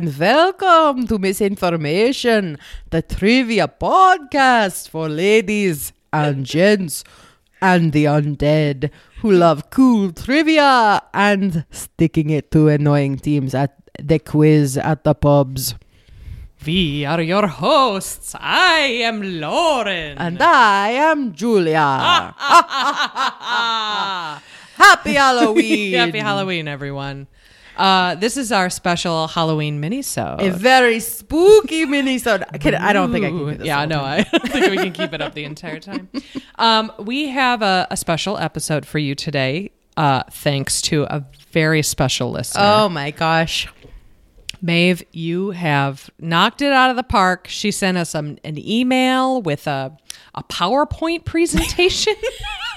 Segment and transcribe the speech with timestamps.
[0.00, 2.56] and welcome to Misinformation,
[2.88, 7.04] the trivia podcast for ladies and gents
[7.60, 14.18] and the undead who love cool trivia and sticking it to annoying teams at the
[14.18, 15.74] quiz at the pubs.
[16.64, 18.34] We are your hosts.
[18.40, 20.16] I am Lauren.
[20.16, 22.34] And I am Julia.
[24.80, 25.92] Happy Halloween!
[25.92, 27.26] Happy Halloween, everyone.
[27.80, 30.42] Uh, this is our special Halloween mini-sode.
[30.42, 32.44] A very spooky mini-sode.
[32.52, 33.66] I, can, I don't think I can do this.
[33.66, 34.04] Yeah, no.
[34.04, 36.10] I think we can keep it up the entire time.
[36.56, 41.82] Um, we have a, a special episode for you today, uh, thanks to a very
[41.82, 42.62] special listener.
[42.62, 43.66] Oh my gosh.
[44.62, 47.46] Maeve, you have knocked it out of the park.
[47.48, 49.96] She sent us um, an email with a,
[50.34, 52.14] a PowerPoint presentation.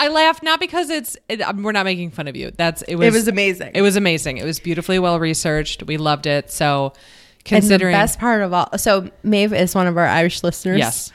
[0.00, 2.50] I laugh not because it's it, um, we're not making fun of you.
[2.50, 3.72] That's it was It was amazing.
[3.74, 4.38] It was amazing.
[4.38, 5.82] It was beautifully well researched.
[5.84, 6.50] We loved it.
[6.50, 6.94] So and
[7.44, 10.78] the considering best part of all, so Maeve is one of our Irish listeners.
[10.78, 11.12] Yes.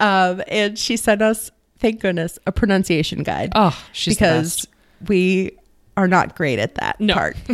[0.00, 3.52] Um, and she sent us, thank goodness, a pronunciation guide.
[3.54, 4.66] Oh, she's because
[5.08, 5.52] we
[5.96, 7.14] are not great at that No.
[7.14, 7.36] part.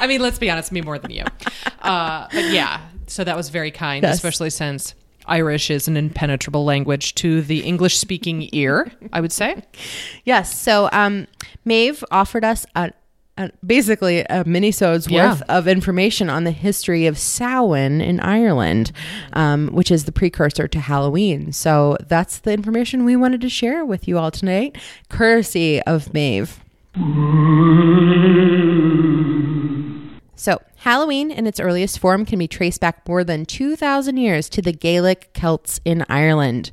[0.00, 1.24] I mean, let's be honest, me more than you.
[1.82, 4.14] Uh, but yeah, so that was very kind, Yes.
[4.16, 4.94] especially since
[5.30, 9.62] Irish is an impenetrable language to the English speaking ear, I would say.
[10.24, 10.60] yes.
[10.60, 11.26] So um,
[11.64, 12.90] Maeve offered us a,
[13.38, 15.30] a, basically a mini-sode's Yeah.
[15.30, 18.92] worth of information on the history of Samhain in Ireland,
[19.32, 21.52] um, which is the precursor to Halloween.
[21.52, 24.76] So that's the information we wanted to share with you all tonight,
[25.08, 26.58] courtesy of Maeve.
[30.36, 34.62] So, Halloween in its earliest form can be traced back more than 2,000 years to
[34.62, 36.70] the Gaelic Celts in Ireland.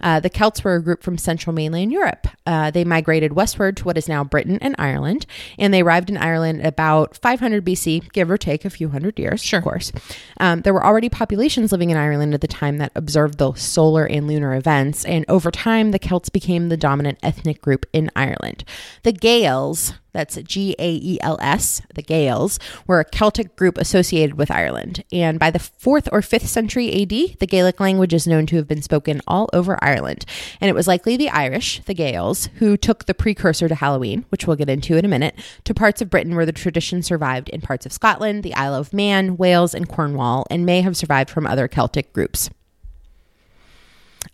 [0.00, 2.26] Uh, the Celts were a group from central mainland Europe.
[2.46, 5.26] Uh, they migrated westward to what is now Britain and Ireland,
[5.58, 9.42] and they arrived in Ireland about 500 BC, give or take a few hundred years,
[9.42, 9.58] Sure.
[9.58, 9.92] of course.
[10.38, 14.06] Um, there were already populations living in Ireland at the time that observed the solar
[14.06, 18.64] and lunar events, and over time, the Celts became the dominant ethnic group in Ireland.
[19.02, 24.38] The Gaels, that's G A E L S, the Gaels, were a Celtic group associated
[24.38, 25.04] with Ireland.
[25.12, 28.66] And by the 4th or 5th century AD, the Gaelic language is known to have
[28.66, 30.24] been spoken all over Ireland.
[30.62, 34.46] And it was likely the Irish, the Gaels, who took the precursor to Halloween, which
[34.46, 37.60] we'll get into in a minute, to parts of Britain where the tradition survived in
[37.60, 41.46] parts of Scotland, the Isle of Man, Wales, and Cornwall, and may have survived from
[41.46, 42.48] other Celtic groups.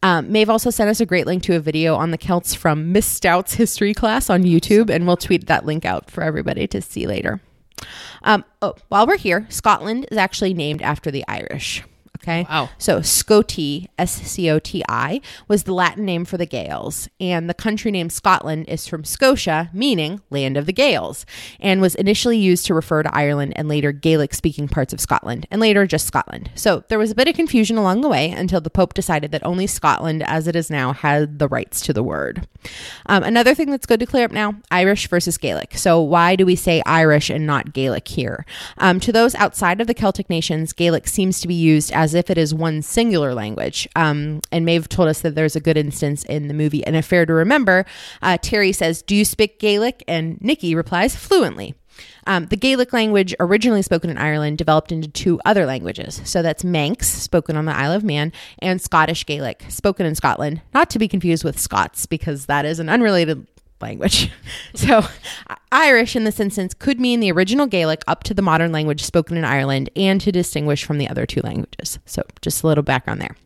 [0.05, 2.93] Um, Maeve also sent us a great link to a video on the Celts from
[2.93, 6.81] Miss Stout's history class on YouTube, and we'll tweet that link out for everybody to
[6.81, 7.41] see later.
[8.23, 11.83] Um, oh, while we're here, Scotland is actually named after the Irish.
[12.27, 12.45] Okay.
[12.51, 12.71] Wow.
[12.77, 17.49] So Scoti, S C O T I, was the Latin name for the Gaels, and
[17.49, 21.25] the country name Scotland is from Scotia, meaning land of the Gaels,
[21.61, 25.61] and was initially used to refer to Ireland and later Gaelic-speaking parts of Scotland, and
[25.61, 26.51] later just Scotland.
[26.57, 29.47] So there was a bit of confusion along the way until the Pope decided that
[29.47, 32.49] only Scotland, as it is now, had the rights to the word.
[33.07, 35.77] Um, another thing that's good to clear up now: Irish versus Gaelic.
[35.77, 38.45] So why do we say Irish and not Gaelic here?
[38.79, 42.31] Um, to those outside of the Celtic nations, Gaelic seems to be used as if
[42.31, 43.89] it is one singular language.
[43.97, 47.27] Um, and Maeve told us that there's a good instance in the movie An Affair
[47.27, 47.85] to Remember.
[48.23, 50.03] Uh, Terry says, Do you speak Gaelic?
[50.09, 51.75] And Nikki replies, Fluently.
[52.27, 56.21] Um, the Gaelic language, originally spoken in Ireland, developed into two other languages.
[56.25, 60.61] So that's Manx, spoken on the Isle of Man, and Scottish Gaelic, spoken in Scotland,
[60.75, 63.47] not to be confused with Scots, because that is an unrelated
[63.81, 64.31] language.
[64.75, 65.05] so,
[65.73, 69.37] Irish in this instance could mean the original Gaelic up to the modern language spoken
[69.37, 71.99] in Ireland and to distinguish from the other two languages.
[72.07, 73.37] So, just a little background there.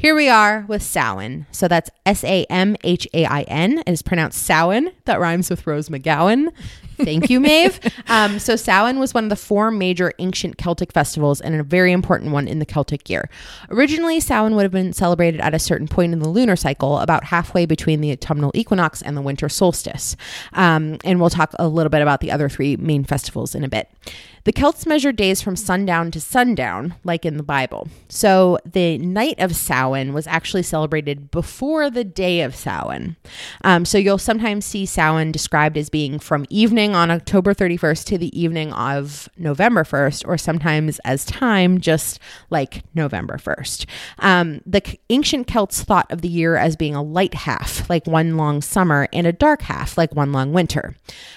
[0.00, 1.46] Here we are with Samhain.
[1.50, 3.78] So that's S A M H A I N.
[3.78, 4.92] It is pronounced Samhain.
[5.06, 6.52] That rhymes with Rose McGowan.
[6.98, 7.80] Thank you, Maeve.
[8.10, 11.92] Um, so Samhain was one of the four major ancient Celtic festivals and a very
[11.92, 13.28] important one in the Celtic year.
[13.70, 17.24] Originally, Samhain would have been celebrated at a certain point in the lunar cycle, about
[17.24, 20.16] halfway between the autumnal equinox and the winter solstice.
[20.54, 23.68] Um, and we'll talk a little bit about the other three main festivals in a
[23.68, 23.90] bit.
[24.44, 27.88] The Celts measured days from sundown to sundown, like in the Bible.
[28.08, 33.16] So the night of Samhain was actually celebrated before the day of Samhain.
[33.64, 38.18] Um, so you'll sometimes see Samhain described as being from evening on October 31st to
[38.18, 42.18] the evening of November 1st, or sometimes as time, just
[42.50, 43.86] like November 1st.
[44.20, 48.36] Um, the ancient Celts thought of the year as being a light half, like one
[48.36, 50.96] long summer, and a dark half, like one long winter.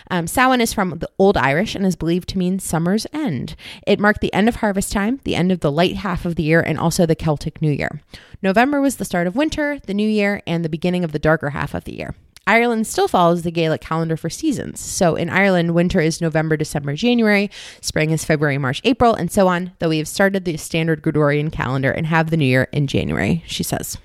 [0.10, 2.60] Um, Samhain is from the Old Irish and is believed to mean
[2.92, 3.56] summer's end.
[3.88, 6.44] It marked the end of harvest time, the end of the light half of the
[6.44, 8.02] year, and also the Celtic New Year.
[8.42, 11.52] November was the start of winter, the new year, and the beginning of the darker
[11.52, 12.14] half of the year.
[12.46, 14.82] Ireland still follows the Gaelic calendar for seasons.
[14.82, 17.50] So in Ireland, winter is November, December, January,
[17.80, 21.50] spring is February, March, April, and so on, though we have started the standard Gregorian
[21.50, 23.98] calendar and have the new year in January, she says.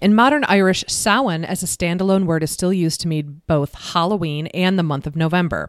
[0.00, 4.46] In modern Irish, Samhain as a standalone word is still used to mean both Halloween
[4.48, 5.68] and the month of November.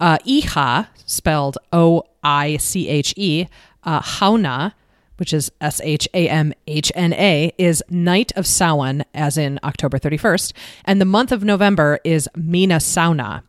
[0.00, 3.46] Uh, Icha, spelled O I C H E,
[3.84, 4.72] uh, Hauna,
[5.16, 9.60] which is S H A M H N A, is Night of Samhain, as in
[9.62, 10.52] October 31st,
[10.84, 13.42] and the month of November is Mina Sauna.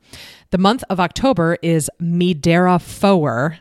[0.52, 3.58] The month of October is Midera Fower.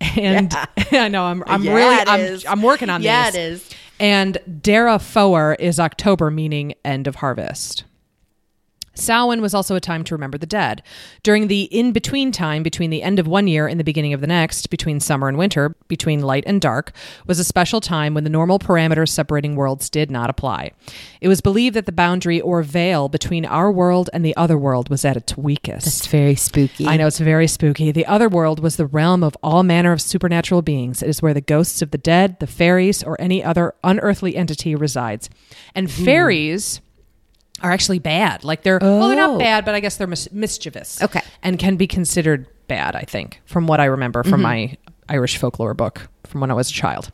[0.00, 0.54] And
[0.92, 2.40] I know I'm I'm Yeah, really I'm.
[2.48, 3.06] I'm working on this.
[3.06, 3.34] Yeah, these.
[3.34, 3.70] it is.
[3.98, 7.84] And Dara Fower is October, meaning end of harvest.
[8.96, 10.82] Samhain was also a time to remember the dead.
[11.22, 14.20] During the in between time between the end of one year and the beginning of
[14.20, 16.92] the next, between summer and winter, between light and dark,
[17.26, 20.72] was a special time when the normal parameters separating worlds did not apply.
[21.20, 24.88] It was believed that the boundary or veil between our world and the other world
[24.88, 25.86] was at its weakest.
[25.86, 26.86] It's very spooky.
[26.86, 27.92] I know it's very spooky.
[27.92, 31.02] The other world was the realm of all manner of supernatural beings.
[31.02, 34.74] It is where the ghosts of the dead, the fairies, or any other unearthly entity
[34.74, 35.28] resides.
[35.74, 36.04] And hmm.
[36.04, 36.80] fairies
[37.62, 38.44] are actually bad.
[38.44, 39.32] Like they're well, they're Oh.
[39.32, 41.02] not bad, but I guess they're mis- mischievous.
[41.02, 41.20] Okay.
[41.42, 42.96] and can be considered bad.
[42.96, 44.42] I think from what I remember from mm-hmm.
[44.42, 44.76] my
[45.08, 47.10] Irish folklore book from when I was a child.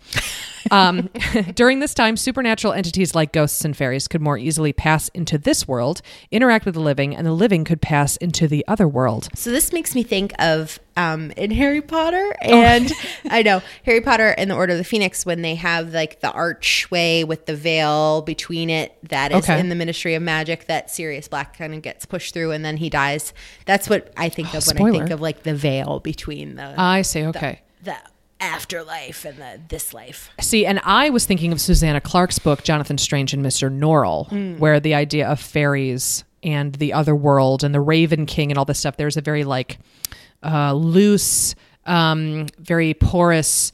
[0.71, 1.09] Um,
[1.55, 5.67] during this time, supernatural entities like ghosts and fairies could more easily pass into this
[5.67, 9.29] world, interact with the living, and the living could pass into the other world.
[9.35, 12.93] So this makes me think of um, in Harry Potter, and
[13.31, 16.31] I know Harry Potter and the Order of the Phoenix when they have like the
[16.31, 19.59] archway with the veil between it that is Okay.
[19.59, 22.77] in the Ministry of Magic that Sirius Black kind of gets pushed through and then
[22.77, 23.33] he dies.
[23.67, 27.03] That's what I think of when I think of like the veil between the I
[27.03, 27.25] see.
[27.25, 27.61] Okay.
[27.83, 27.97] the
[28.43, 30.31] afterlife and the this life.
[30.41, 33.71] See, and I was thinking of Susanna Clarke's book, Jonathan Strange and Mr.
[33.71, 38.59] Norrell, where the idea of fairies and the other world and the Raven King and
[38.59, 39.79] all this stuff, there's a very like
[40.43, 41.55] uh, loose,
[41.87, 43.73] um, very porous,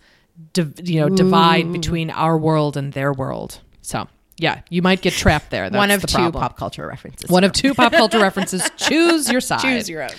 [0.53, 3.61] div- you know, divide between our world and their world.
[3.81, 4.07] So,
[4.37, 5.71] yeah, you might get trapped there.
[5.71, 6.43] That's One of the two problem.
[6.43, 7.31] pop culture references.
[7.31, 8.69] One of two pop culture references.
[8.77, 9.61] Choose your side.
[9.61, 10.11] choose your own.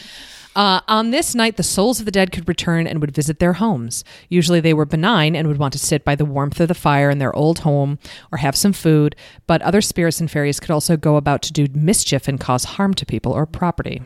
[0.55, 3.53] Uh, on this night, the souls of the dead could return and would visit their
[3.53, 4.03] homes.
[4.29, 7.09] Usually, they were benign and would want to sit by the warmth of the fire
[7.09, 7.99] in their old home
[8.31, 9.15] or have some food,
[9.47, 12.93] but other spirits and fairies could also go about to do mischief and cause harm
[12.95, 14.01] to people or property.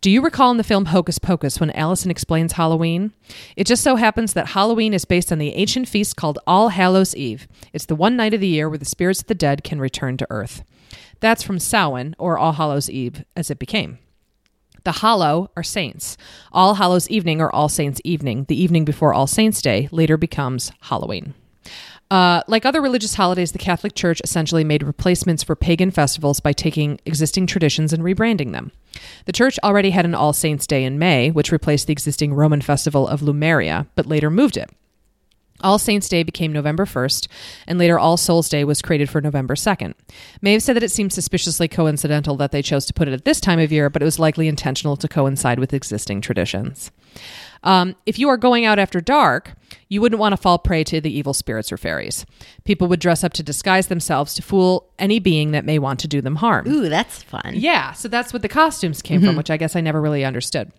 [0.00, 3.12] Do you recall in the film Hocus Pocus when Allison explains Halloween?
[3.56, 7.16] It just so happens that Halloween is based on the ancient feast called All Hallows
[7.16, 7.48] Eve.
[7.72, 10.16] It's the one night of the year where the spirits of the dead can return
[10.16, 10.62] to earth.
[11.18, 13.98] That's from Samhain, or All Hallows Eve, as it became.
[14.84, 16.16] The Hallow are saints.
[16.52, 20.72] All Hallows Evening or All Saints Evening, the evening before All Saints Day, later becomes
[20.82, 21.34] Halloween.
[22.10, 26.52] Uh, like other religious holidays, the Catholic Church essentially made replacements for pagan festivals by
[26.52, 28.72] taking existing traditions and rebranding them.
[29.26, 32.62] The Church already had an All Saints Day in May, which replaced the existing Roman
[32.62, 34.70] festival of Lemuria, but later moved it.
[35.62, 37.28] All Saints Day became November 1st,
[37.66, 39.94] and later All Souls Day was created for November 2nd.
[40.40, 43.40] Maeve said that it seemed suspiciously coincidental that they chose to put it at this
[43.40, 46.90] time of year, but it was likely intentional to coincide with existing traditions.
[47.64, 49.54] Um, if you are going out after dark,
[49.88, 52.24] you wouldn't want to fall prey to the evil spirits or fairies.
[52.64, 56.08] People would dress up to disguise themselves to fool any being that may want to
[56.08, 56.68] do them harm.
[56.68, 57.54] Ooh, that's fun.
[57.54, 60.70] Yeah, so that's what the costumes came from, which I guess I never really understood.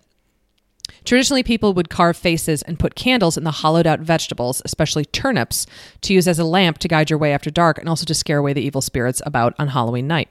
[1.06, 5.66] Traditionally, people would carve faces and put candles in the hollowed out vegetables, especially turnips,
[6.02, 8.38] to use as a lamp to guide your way after dark and also to scare
[8.38, 10.30] away the evil spirits about on Halloween night.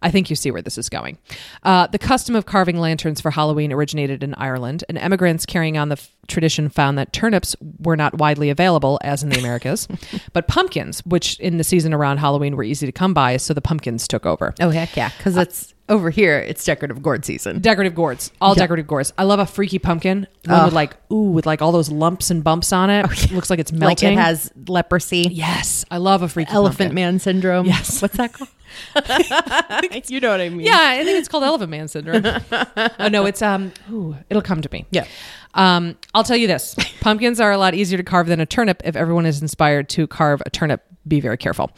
[0.00, 1.18] I think you see where this is going.
[1.62, 5.88] Uh, the custom of carving lanterns for Halloween originated in Ireland, and emigrants carrying on
[5.88, 9.88] the tradition found that turnips were not widely available, as in the Americas,
[10.32, 13.60] but pumpkins, which in the season around Halloween were easy to come by, so the
[13.62, 14.54] pumpkins took over.
[14.60, 16.38] Oh heck yeah, because uh, it's over here.
[16.38, 17.60] It's decorative gourd season.
[17.60, 18.62] Decorative gourds, all Yeah.
[18.64, 19.12] decorative gourds.
[19.16, 22.44] I love a freaky pumpkin, one with like ooh, with like all those lumps and
[22.44, 23.06] bumps on it.
[23.08, 24.12] Oh, Looks like it's Like melting.
[24.12, 26.94] it has leprosy, yes, I love a freaky elephant pumpkin.
[26.94, 27.66] man syndrome.
[27.66, 28.02] Yes.
[28.02, 28.50] what's that called?
[30.08, 30.66] you know what I mean?
[30.66, 32.22] Yeah, I think it's called elephant man syndrome.
[32.98, 34.86] oh no, it's um, ooh, it'll come to me.
[34.90, 35.06] Yeah.
[35.54, 38.82] Um, I'll tell you this: pumpkins are a lot easier to carve than a turnip.
[38.84, 41.70] If everyone is inspired to carve a turnip, be very careful.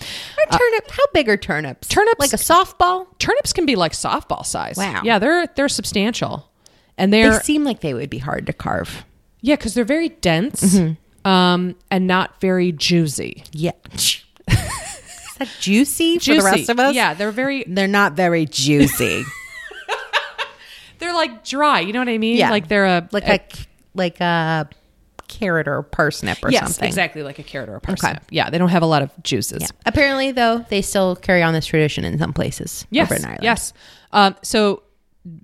[0.51, 0.91] Are turnip?
[0.91, 1.89] how big are turnips?
[1.89, 3.07] turnips- like a softball.
[3.19, 4.77] Turnips can be like softball size.
[4.77, 5.03] Wow.
[5.05, 6.51] Yeah, they're they're substantial,
[6.99, 9.05] and They they're seem like they would be hard to carve.
[9.41, 11.29] yeah because they're very dense, Mm-hmm.
[11.31, 13.45] um, and not very juicy.
[13.53, 13.73] Yeah.
[15.41, 16.95] That juicy, for the rest of us?
[16.95, 19.25] Yeah, they're very They're not very juicy.
[20.99, 21.81] they're like dry.
[21.81, 22.37] You know what I mean?
[22.37, 22.51] Yeah.
[22.51, 23.41] like they're a like a- a
[23.95, 24.69] like a
[25.29, 26.87] carrot or parsnip or yes, something.
[26.89, 28.23] exactly like a carrot or a parsnip.
[28.31, 29.63] Yeah, they don't have a lot of juices.
[29.63, 29.69] Yeah.
[29.87, 33.43] Apparently, though, they still carry on this tradition in some places Yes, over in Ireland.
[33.45, 33.73] yes.
[34.13, 34.83] Um, so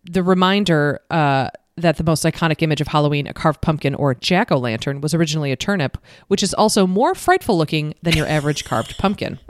[0.05, 4.51] the reminder uh, that the most iconic image of Halloween, a carved pumpkin or jack
[4.51, 8.65] o' lantern, was originally a turnip, which is also more frightful looking than your average
[8.65, 9.39] carved pumpkin.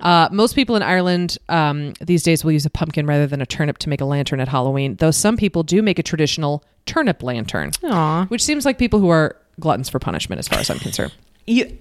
[0.00, 3.46] Uh, most people in Ireland um, these days will use a pumpkin rather than a
[3.46, 7.22] turnip to make a lantern at Halloween, though some people do make a traditional turnip
[7.22, 8.24] lantern, Aw.
[8.28, 11.12] which seems like people who are gluttons for punishment, as far as I'm concerned.
[11.46, 11.76] You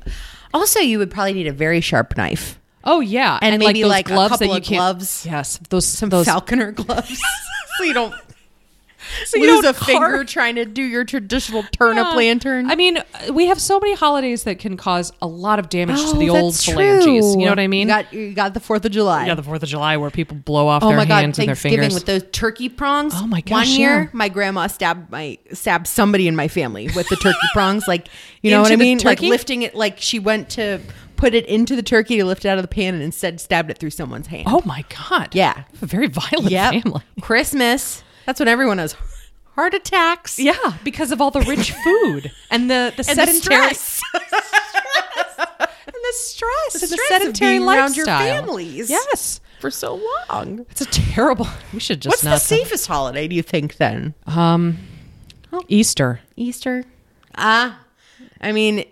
[0.54, 2.60] also you would probably need a very sharp knife.
[2.84, 5.26] Oh yeah, And maybe, those like, a gloves couple that you of gloves.
[5.26, 7.22] Yes, those Some those falconer gloves.
[7.78, 8.14] so you don't
[9.36, 12.16] you lose a finger trying to do your traditional turnip Yeah.
[12.16, 12.70] lantern.
[12.70, 13.00] I mean,
[13.32, 16.30] we have so many holidays that can cause a lot of damage to Oh, the
[16.30, 17.04] old that's phalanges.
[17.06, 17.40] true.
[17.40, 17.88] You know what I mean?
[17.88, 19.26] You got you got the Fourth of July.
[19.28, 21.22] yeah, the Fourth of July where people blow off Oh their god!
[21.22, 21.94] hands and their Thanksgiving fingers.
[21.94, 23.14] with those turkey prongs.
[23.16, 23.68] Oh my gosh!
[23.68, 24.10] One year, yeah.
[24.14, 27.88] my grandma stabbed my stabbed somebody in my family with the turkey prongs.
[27.88, 28.08] Like
[28.42, 29.00] you know Into what I mean?
[29.00, 29.76] Like lifting it.
[29.76, 30.80] Like she went to
[31.16, 33.70] put it into the turkey to lift it out of the pan, and instead stabbed
[33.70, 34.44] it through someone's hand.
[34.48, 35.36] oh my god!
[35.36, 35.64] Yeah.
[35.82, 37.02] a very violent family.
[37.22, 38.04] Christmas.
[38.30, 38.96] That's when everyone has
[39.56, 40.38] heart attacks.
[40.38, 44.02] Yeah, because of all the rich food and the the And the sedentary stress.
[44.14, 48.88] and the stress and the stress of sedentary being around your families.
[48.88, 50.64] Yes, for so long.
[50.70, 51.48] it's a terrible.
[51.74, 53.28] We should just What's the safest holiday?
[53.28, 54.14] Do you think then?
[54.28, 54.78] um,
[55.68, 56.20] Easter.
[56.36, 56.84] Easter.
[57.36, 57.80] Ah.
[58.40, 58.86] I mean,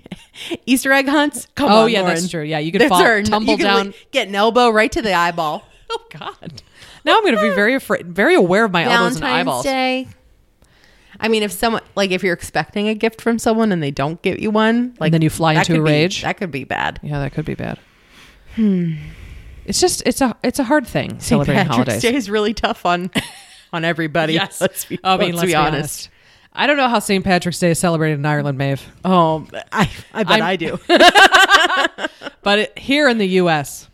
[0.64, 1.46] Easter egg hunts.
[1.54, 2.14] Come Oh, on, yeah, Lauren.
[2.14, 2.42] that's true.
[2.44, 3.92] Yeah, you could fall- tumble down.
[4.10, 5.64] get an elbow right to the eyeball.
[5.92, 6.62] Oh God!
[7.04, 9.64] Now I'm going to be very afraid, very aware of my elbows and eyeballs.
[9.64, 10.06] Day.
[11.18, 14.20] I mean, if someone like if you're expecting a gift from someone and they don't
[14.22, 16.22] get you one, like then you fly into a could be- rage?
[16.22, 17.00] that could be bad.
[17.02, 17.78] Yeah, that could be bad.
[18.54, 18.94] Hmm.
[19.64, 22.02] It's just it's a it's a hard thing celebrating Patrick's holidays.
[22.02, 23.10] Day is really tough on
[23.72, 24.34] on everybody.
[24.34, 26.08] Yes, let's be, I mean, let's let's be be honest.
[26.52, 27.24] I don't know how St.
[27.24, 30.80] Patrick's Day is celebrated in Ireland, Maeve, Oh, I, I bet I'm- I do.
[32.42, 33.88] but it, here in the U.S.,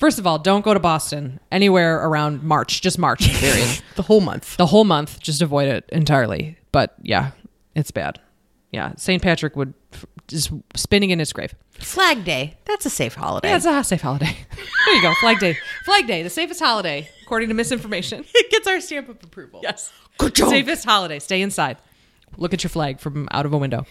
[0.00, 2.80] first of all, don't go to Boston anywhere around March.
[2.80, 3.80] Just March period.
[3.94, 4.56] the whole month.
[4.56, 6.56] the whole month, just avoid it entirely.
[6.72, 7.30] But yeah,
[7.76, 8.18] it's bad.
[8.72, 9.22] Yeah, St.
[9.22, 11.54] Patrick would f- just spinning in his grave.
[11.72, 12.56] Flag Day.
[12.64, 13.48] That's a safe holiday.
[13.48, 14.36] Yeah, it's a safe holiday.
[14.86, 15.56] there you go, Flag Day.
[15.84, 18.24] Flag Day, the safest holiday according to misinformation.
[18.34, 19.60] it gets our stamp of approval.
[19.62, 19.92] Yes.
[20.18, 20.50] Good job.
[20.50, 21.20] Safest holiday.
[21.20, 21.76] Stay inside.
[22.36, 23.86] Look at your flag from out of a window.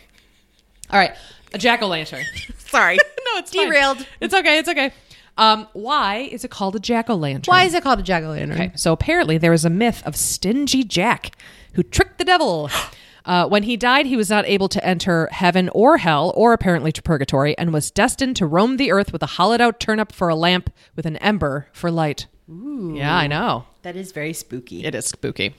[0.89, 1.13] All right.
[1.53, 2.25] A jack o' lantern.
[2.57, 2.95] Sorry.
[2.97, 3.67] no, it's fine.
[3.67, 4.05] Derailed.
[4.19, 4.59] It's okay.
[4.59, 4.91] It's okay.
[5.39, 7.51] Um, why is it called a jack o' lantern?
[7.51, 8.59] Why is it called a jack o' lantern?
[8.59, 8.71] Okay.
[8.75, 11.31] So apparently there is a myth of stingy Jack
[11.73, 12.69] who tricked the devil.
[13.25, 16.91] Uh, when he died, he was not able to enter heaven or hell, or apparently
[16.91, 20.29] to purgatory, and was destined to roam the earth with a hollowed out turnip for
[20.29, 22.25] a lamp with an ember for light.
[22.49, 22.93] Ooh.
[22.95, 23.65] Yeah, I know.
[23.83, 24.83] That is very spooky.
[24.83, 25.53] It is spooky.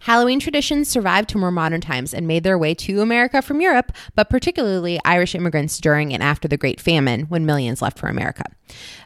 [0.00, 3.92] Halloween traditions survived to more modern times and made their way to America from Europe,
[4.14, 8.44] but particularly Irish immigrants during and after the Great Famine when millions left for America.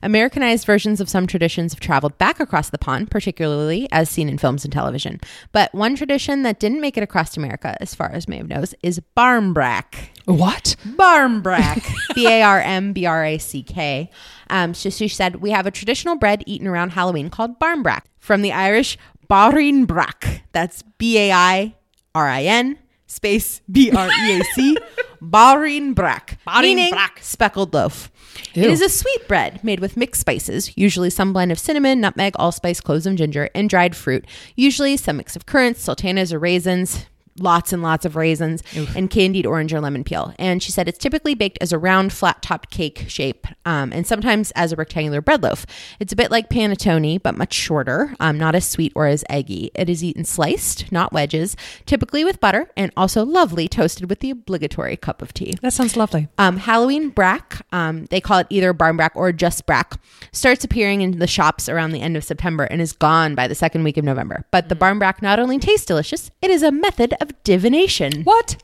[0.02, 4.38] Americanized versions of some traditions have traveled back across the pond, particularly as seen in
[4.38, 5.20] films and television.
[5.52, 9.00] But one tradition that didn't make it across America, as far as Maeve knows, is
[9.16, 10.08] barmbrack.
[10.26, 10.76] What?
[10.86, 14.10] Barmbrack, B A R M B R A C K.
[14.50, 18.42] Um, so she said, We have a traditional bread eaten around Halloween called barmbrack from
[18.42, 18.96] the Irish
[19.28, 20.40] Barinbrack.
[20.52, 21.74] That's B A I
[22.14, 24.76] R I N space B R E A C.
[25.22, 26.36] Barinbrack.
[26.60, 27.22] Meaning Barinbrack.
[27.22, 28.10] speckled loaf.
[28.54, 28.70] It Ew.
[28.70, 32.80] is a sweet bread made with mixed spices, usually some blend of cinnamon, nutmeg, allspice,
[32.80, 34.26] cloves and ginger, and dried fruit,
[34.56, 37.06] usually some mix of currants, sultanas, or raisins.
[37.40, 38.62] Lots and lots of raisins
[38.94, 40.32] and candied orange or lemon peel.
[40.38, 44.06] And she said it's typically baked as a round, flat topped cake shape um, and
[44.06, 45.66] sometimes as a rectangular bread loaf.
[45.98, 49.70] It's a bit like panettone, but much shorter, um, not as sweet or as eggy.
[49.74, 54.30] It is eaten sliced, not wedges, typically with butter, and also lovely toasted with the
[54.30, 55.54] obligatory cup of tea.
[55.60, 56.28] That sounds lovely.
[56.38, 59.94] Um, Halloween brack, um, they call it either barmbrack or just brack,
[60.32, 63.54] starts appearing in the shops around the end of September and is gone by the
[63.54, 64.44] second week of November.
[64.50, 68.22] But the barmbrack not only tastes delicious, it is a method of divination.
[68.24, 68.56] What?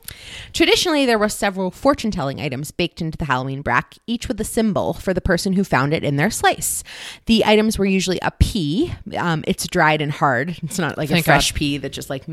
[0.53, 4.43] Traditionally, there were several fortune telling items baked into the Halloween brack, each with a
[4.43, 6.83] symbol for the person who found it in their slice.
[7.25, 8.93] The items were usually a pea.
[9.17, 10.57] Um, it's dried and hard.
[10.63, 11.57] It's not like Thank a fresh God.
[11.57, 12.23] pea that just like,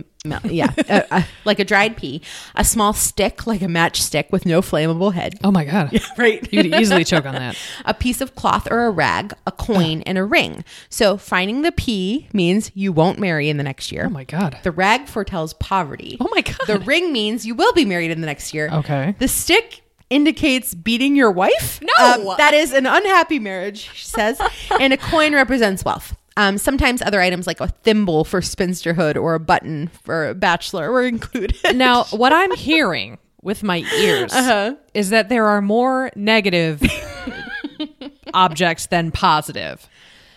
[0.45, 2.21] yeah, a, a- like a dried pea.
[2.55, 5.35] A small stick, like a matchstick with no flammable head.
[5.45, 5.99] Oh my god.
[6.19, 6.53] Right.
[6.53, 7.57] You could easily choke on that.
[7.85, 10.65] a piece of cloth or a rag, a coin, and a ring.
[10.89, 14.05] So finding the pea means you won't marry in the next year.
[14.07, 14.59] Oh my god.
[14.65, 16.17] The rag foretells poverty.
[16.21, 16.57] Oh my god.
[16.67, 18.69] The ring means you will be married in the next year.
[18.73, 19.15] Okay.
[19.19, 21.81] The stick indicates beating your wife.
[21.83, 22.05] No!
[22.31, 24.41] Um, that is an unhappy marriage, she says.
[24.81, 26.17] and a coin represents wealth.
[26.37, 30.91] Um, sometimes other items like a thimble for spinsterhood or a button for a bachelor
[30.93, 31.57] were included.
[31.77, 34.75] now, what I'm hearing with my ears Uh-huh.
[34.95, 36.81] is that there are more negative
[38.35, 39.89] objects than positive.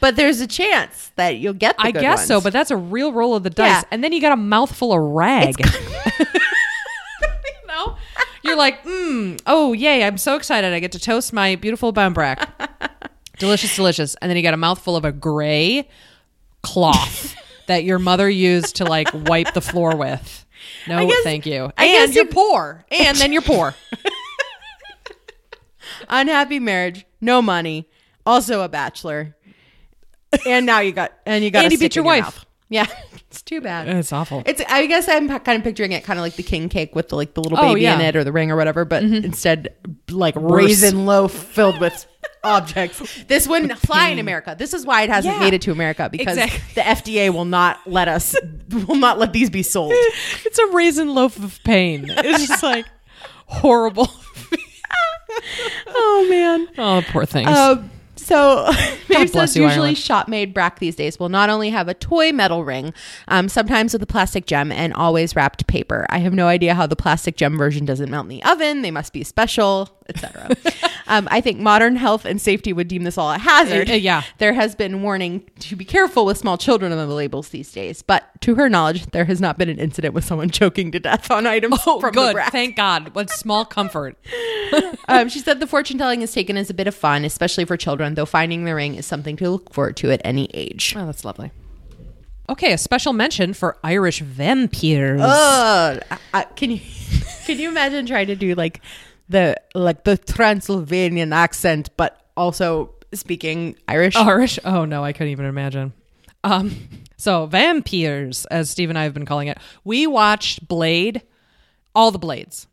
[0.01, 3.13] But there's a chance that you'll get the I guess so, but that's a real
[3.13, 3.69] roll of the dice.
[3.69, 3.83] Yeah.
[3.91, 5.55] And then you got a mouthful of rag.
[5.59, 5.65] you
[7.67, 7.95] know?
[8.43, 10.73] You're like, mm, oh, yay, I'm so excited.
[10.73, 12.49] I get to toast my beautiful barmbrack.
[13.37, 14.15] delicious, delicious.
[14.15, 15.87] And then you got a mouthful of a gray
[16.63, 17.35] cloth
[17.67, 20.45] that your mother used to like wipe the floor with.
[20.87, 21.71] No, guess- thank you.
[21.77, 22.83] I and guess you're poor.
[22.89, 23.75] And then you're poor.
[26.09, 27.87] unhappy marriage, no money,
[28.25, 29.35] also a bachelor,
[30.47, 32.23] and now you got and you got And you beat your wife.
[32.23, 32.45] mouth.
[32.69, 32.85] Yeah,
[33.29, 33.89] it's too bad.
[33.89, 34.43] It's awful.
[34.45, 34.61] It's.
[34.69, 37.17] I guess I'm kind of picturing it kind of like the king cake with the,
[37.17, 37.93] like the little Oh, baby yeah.
[37.93, 38.01] Mm-hmm.
[38.01, 39.75] in it or the ring or whatever, but instead
[40.09, 42.05] like raisin loaf filled with
[42.45, 43.23] objects.
[43.25, 44.55] This wouldn't fly in America.
[44.57, 45.39] This is why it hasn't Yeah.
[45.41, 46.61] made it to America because Exactly.
[46.75, 48.35] the FDA will not let us
[48.87, 49.91] will not let these be sold.
[50.45, 52.05] it's a raisin loaf of pain.
[52.07, 52.85] It's just like
[53.47, 54.07] horrible.
[55.87, 56.67] oh man.
[56.77, 57.49] Oh, poor things.
[57.49, 57.91] Um,
[58.31, 58.71] so
[59.09, 59.97] Maeve says you, usually Ireland.
[59.97, 62.93] shop made brack these days will not only have a toy metal ring,
[63.27, 66.05] um, sometimes with a plastic gem and always wrapped paper.
[66.09, 68.81] I have no idea how the plastic gem version doesn't melt in the oven.
[68.81, 70.55] They must be special, etc.
[71.07, 73.89] um, I think modern health and safety would deem this all a hazard.
[73.89, 74.23] Uh, yeah.
[74.37, 78.01] There has been warning to be careful with small children on the labels these days,
[78.01, 81.29] but to her knowledge, there has not been an incident with someone choking to death
[81.29, 82.33] on items oh, from the good.
[82.33, 82.51] brack.
[82.51, 83.13] Thank God.
[83.13, 84.17] What small comfort.
[85.07, 87.75] Um, she said the fortune telling is taken as a bit of fun, especially for
[87.75, 90.93] children, though finding the ring is something to look forward to at any age.
[90.97, 91.51] Oh, that's lovely.
[92.49, 95.21] Okay, a special mention for Irish vampires.
[95.23, 95.99] I-
[96.33, 96.79] I- can you
[97.45, 98.81] can you imagine trying to do like
[99.29, 104.15] the like the Transylvanian accent, but also speaking Irish?
[104.15, 104.59] Irish?
[104.65, 105.93] Oh no, I couldn't even imagine.
[106.43, 106.75] Um,
[107.17, 109.57] so vampires, as Steve and I have been calling it.
[109.83, 111.21] We watched Blade,
[111.95, 112.67] all the Blades.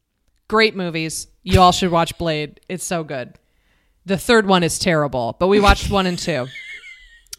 [0.49, 1.29] Great movies.
[1.43, 2.59] You all should watch Blade.
[2.69, 3.35] It's so good.
[4.09, 6.47] The third one is terrible, but we watched one and two.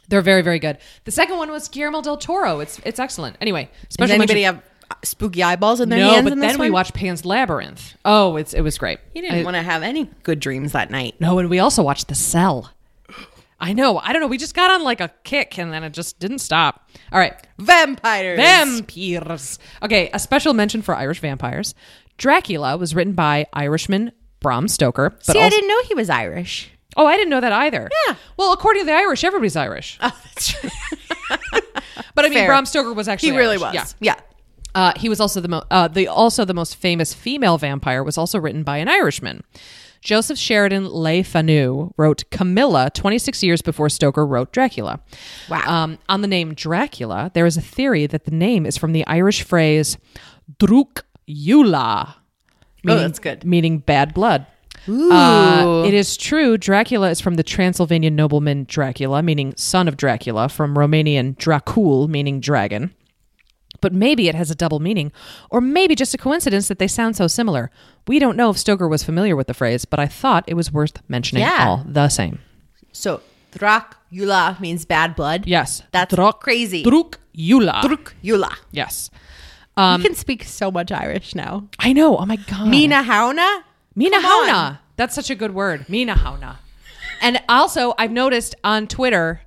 [0.07, 0.77] They're very, very good.
[1.03, 2.59] The second one was Guillermo del Toro.
[2.61, 3.37] It's it's excellent.
[3.41, 6.23] Anyway, Does special anybody mention- have spooky eyeballs in their no, hands?
[6.23, 6.73] but in then this we one?
[6.73, 7.95] watched Pan's Labyrinth.
[8.05, 8.99] Oh, it's it was great.
[9.13, 11.15] You didn't I- want to have any good dreams that night.
[11.19, 12.71] No, and we also watched The Cell.
[13.59, 13.97] I know.
[13.97, 14.27] I don't know.
[14.27, 16.87] We just got on like a kick and then it just didn't stop.
[17.11, 17.33] All right.
[17.57, 18.37] Vampires.
[18.39, 19.59] Vampires.
[19.83, 21.75] Okay, a special mention for Irish vampires.
[22.17, 25.09] Dracula was written by Irishman Bram Stoker.
[25.09, 26.71] But See, I didn't know he was Irish.
[26.97, 27.89] Oh, I didn't know that either.
[28.07, 28.15] Yeah.
[28.37, 29.97] Well, according to the Irish, everybody's Irish.
[30.01, 30.69] Oh, that's true.
[32.15, 32.47] But I mean, fair.
[32.47, 33.75] Bram Stoker was actually he really Irish.
[33.75, 33.95] was.
[34.01, 34.15] Yeah.
[34.15, 34.19] Yeah.
[34.75, 38.17] Uh, he was also the mo- uh, the also the most famous female vampire was
[38.17, 39.43] also written by an Irishman.
[40.01, 44.99] Joseph Sheridan Le Fanu wrote Carmilla 26 years before Stoker wrote Dracula.
[45.49, 45.61] Wow.
[45.65, 49.05] Um, on the name Dracula, there is a theory that the name is from the
[49.07, 49.97] Irish phrase
[50.59, 52.15] "druk yula,"
[52.83, 53.43] meaning, Oh, that's good.
[53.45, 54.45] meaning bad blood.
[54.87, 55.11] Ooh.
[55.11, 56.57] Uh, it is true.
[56.57, 62.39] Dracula is from the Transylvanian nobleman Dracula, meaning son of Dracula, from Romanian Dracul, meaning
[62.39, 62.93] dragon.
[63.81, 65.11] But maybe it has a double meaning,
[65.49, 67.71] or maybe just a coincidence that they sound so similar.
[68.07, 70.71] We don't know if Stoker was familiar with the phrase, but I thought it was
[70.71, 71.65] worth mentioning Yeah.
[71.67, 72.39] all the same.
[72.91, 75.43] so Dracula means bad blood.
[75.45, 75.81] Yes.
[75.91, 76.83] That's Druk- crazy.
[76.83, 77.81] Druk Yula.
[77.83, 78.55] Dracula.
[78.71, 79.09] Yes.
[79.97, 81.67] You can speak so much Irish now.
[81.79, 82.17] I know.
[82.17, 82.67] Oh my God.
[82.67, 83.63] Mina Hauna?
[83.95, 84.17] Mina.
[84.19, 84.79] Hauna.
[84.95, 85.87] That's such a good word.
[85.89, 86.57] Mina Hauna.
[87.21, 89.41] And also, I've noticed on Twitter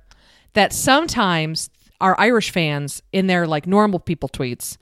[0.53, 1.69] that sometimes
[2.01, 4.77] our Irish fans, in their like normal people tweets,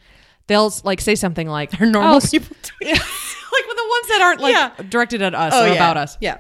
[0.48, 4.42] they'll like say something like Our normal "Oh, people tweets," like the ones that aren't
[4.42, 4.72] like Yeah.
[4.90, 5.74] directed at us Oh, or yeah.
[5.76, 6.18] about us.
[6.20, 6.40] Yeah.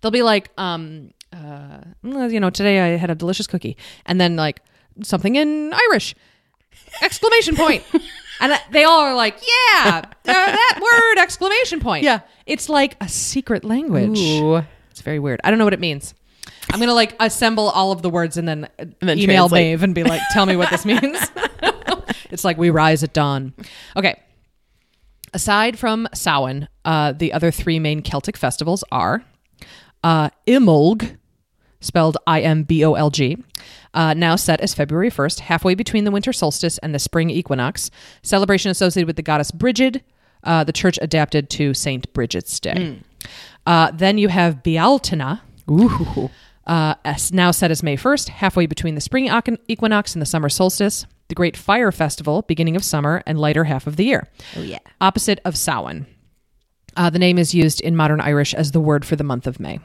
[0.00, 4.36] They'll be like, um, uh, you know, today I had a delicious cookie, and then
[4.36, 4.60] like
[5.02, 6.14] something in Irish,
[7.02, 7.84] exclamation point,
[8.40, 12.04] and they all are like, yeah, uh, that word, exclamation point.
[12.04, 12.20] Yeah.
[12.46, 14.18] it's like a secret language.
[14.18, 14.62] Ooh.
[14.90, 15.40] It's very weird.
[15.42, 16.14] I don't know what it means.
[16.70, 18.68] I'm gonna like assemble all of the words and then,
[19.00, 19.72] then email translate.
[19.72, 21.18] Maeve and be like, tell me what this means.
[22.30, 23.54] it's like we rise at dawn.
[23.96, 24.20] Okay.
[25.34, 29.24] Aside from Samhain, uh, the other three main Celtic festivals are
[30.04, 31.16] uh, Imbolg,
[31.82, 33.36] spelled I M B O L G,
[33.92, 37.90] uh, now set as February 1st, halfway between the winter solstice and the spring equinox.
[38.22, 40.02] Celebration associated with the goddess Brigid,
[40.44, 43.00] uh, the church adapted to Saint Bridget's Day.
[43.66, 45.40] Uh, then you have Bealtaine,
[45.70, 46.30] Ooh.
[46.66, 46.94] uh,
[47.32, 49.30] now set as May 1st, halfway between the spring
[49.68, 51.06] equinox and the summer solstice.
[51.28, 54.28] The Great Fire Festival, beginning of summer and lighter half of the year.
[54.54, 54.80] Oh, yeah.
[55.00, 56.06] Opposite of Samhain.
[56.94, 59.58] Uh, the name is used in modern Irish as the word for the month of
[59.58, 59.80] May.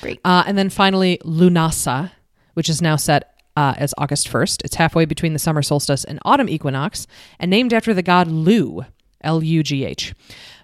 [0.00, 0.20] Great.
[0.24, 2.10] Uh, and then finally, Lunasa,
[2.54, 4.64] which is now set uh, as August 1st.
[4.64, 7.06] It's halfway between the summer solstice and autumn equinox,
[7.38, 8.84] and named after the god Lugh,
[9.22, 10.14] L U G H.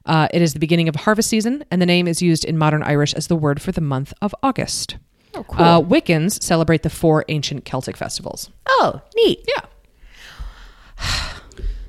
[0.07, 2.83] Uh, it is the beginning of harvest season, and the name is used in modern
[2.83, 4.97] Irish as the word for the month of August.
[5.35, 5.65] Oh, cool.
[5.65, 8.51] Uh, Wiccans celebrate the four ancient Celtic festivals.
[8.69, 9.45] oh, neat.
[9.49, 9.65] Yeah.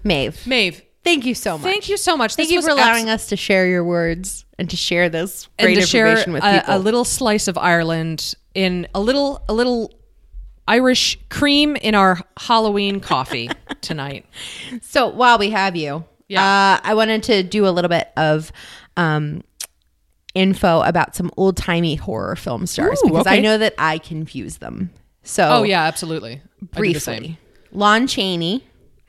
[0.04, 1.64] Maeve, Maeve, thank you so much.
[1.64, 2.36] thank you so much.
[2.36, 5.48] Thank This you for allowing abs- us to share your words and to share this
[5.58, 6.76] and great information with a, people.
[6.76, 9.94] a little slice of Ireland in a little a little
[10.68, 13.50] Irish cream in our Halloween coffee
[13.82, 14.26] tonight.
[14.82, 16.42] So while we have you, Yeah.
[16.44, 18.52] uh, I wanted to do a little bit of
[18.98, 19.44] um,
[20.34, 24.58] info about some old timey horror film stars Ooh, because I know that I confuse
[24.58, 24.90] them.
[25.24, 26.42] So Oh yeah, absolutely.
[26.74, 27.20] I do the same.
[27.20, 27.40] briefly,
[27.72, 28.64] Lon Chaney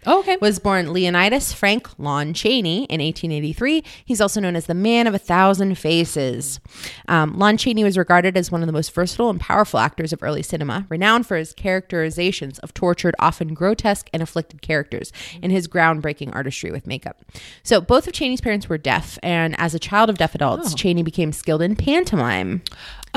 [0.08, 0.36] Oh, okay.
[0.40, 3.82] was born Leonidas Frank Lon Chaney in 1883.
[4.04, 6.60] He's also known as the man of a thousand faces.
[7.08, 10.22] Um, Lon Chaney was regarded as one of the most versatile and powerful actors of
[10.22, 15.66] early cinema, renowned for his characterizations of tortured, often grotesque and afflicted characters, and his
[15.66, 17.22] groundbreaking artistry with makeup.
[17.64, 21.02] So, both of Chaney's parents were deaf, and as a child of deaf adults, Chaney
[21.02, 22.62] became skilled in pantomime.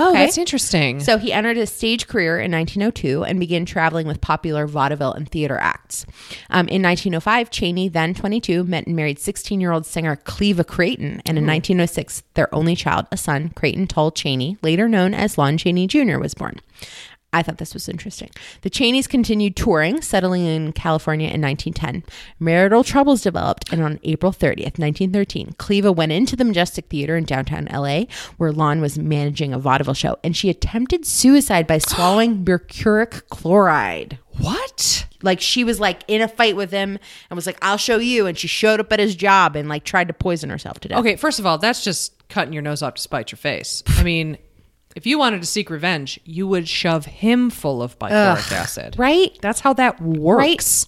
[0.02, 0.26] Oh, Okay.
[0.26, 1.00] that's interesting.
[1.02, 5.30] So he entered his stage career in 1902 and began traveling with popular vaudeville and
[5.30, 6.06] theater acts.
[6.50, 11.22] Um, in 1905, Chaney, then 22, met and married 16 year old singer Cleva Creighton.
[11.26, 15.58] And in 1906, their only child, a son, Creighton Tull Chaney, later known as Lon
[15.58, 16.60] Chaney Jr., was born.
[17.32, 18.30] I thought this was interesting.
[18.62, 22.04] The Chaneys continued touring, settling in California in 1910.
[22.40, 27.26] Marital troubles developed, and on April 30th, 1913, Cleva went into the Majestic Theater in
[27.26, 28.06] downtown LA,
[28.38, 34.18] where Lon was managing a vaudeville show, and she attempted suicide by swallowing mercuric chloride.
[34.40, 35.06] what?
[35.22, 36.98] Like she was like in a fight with him
[37.30, 39.84] and was like, "I'll show you," and she showed up at his job and like
[39.84, 41.00] tried to poison herself to death.
[41.00, 43.84] Okay, first of all, that's just cutting your nose off to spite your face.
[43.88, 44.38] I mean,
[44.96, 48.96] if you wanted to seek revenge, you would shove him full of bichloric acid.
[48.98, 49.38] Right?
[49.42, 50.88] That's how that works.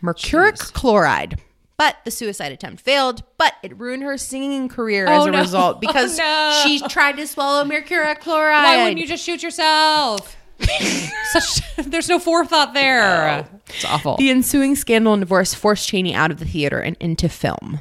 [0.00, 1.40] mercuric chloride.
[1.78, 5.38] But the suicide attempt failed, but it ruined her singing career Oh, as a no.
[5.40, 6.62] result oh, because Oh, no.
[6.64, 8.64] she tried to swallow mercuric chloride.
[8.64, 10.36] Why wouldn't you just shoot yourself?
[11.32, 13.48] Such there's no forethought there.
[13.66, 14.16] It's awful.
[14.16, 17.80] The ensuing scandal and divorce forced Chaney out of the theater and into film.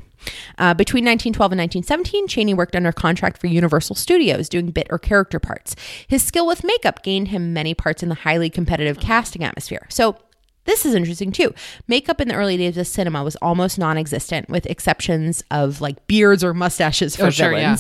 [0.58, 5.00] Uh, between 1912 and 1917, Chaney worked under contract for Universal Studios, doing bit or
[5.00, 5.76] character parts.
[6.08, 9.86] His skill with makeup gained him many parts in the highly competitive casting atmosphere.
[9.90, 10.18] So,
[10.66, 11.54] this is interesting too.
[11.88, 16.06] Makeup in the early days of cinema was almost non existent, with exceptions of like
[16.08, 17.78] beards or mustaches for Oh, sure, yeah.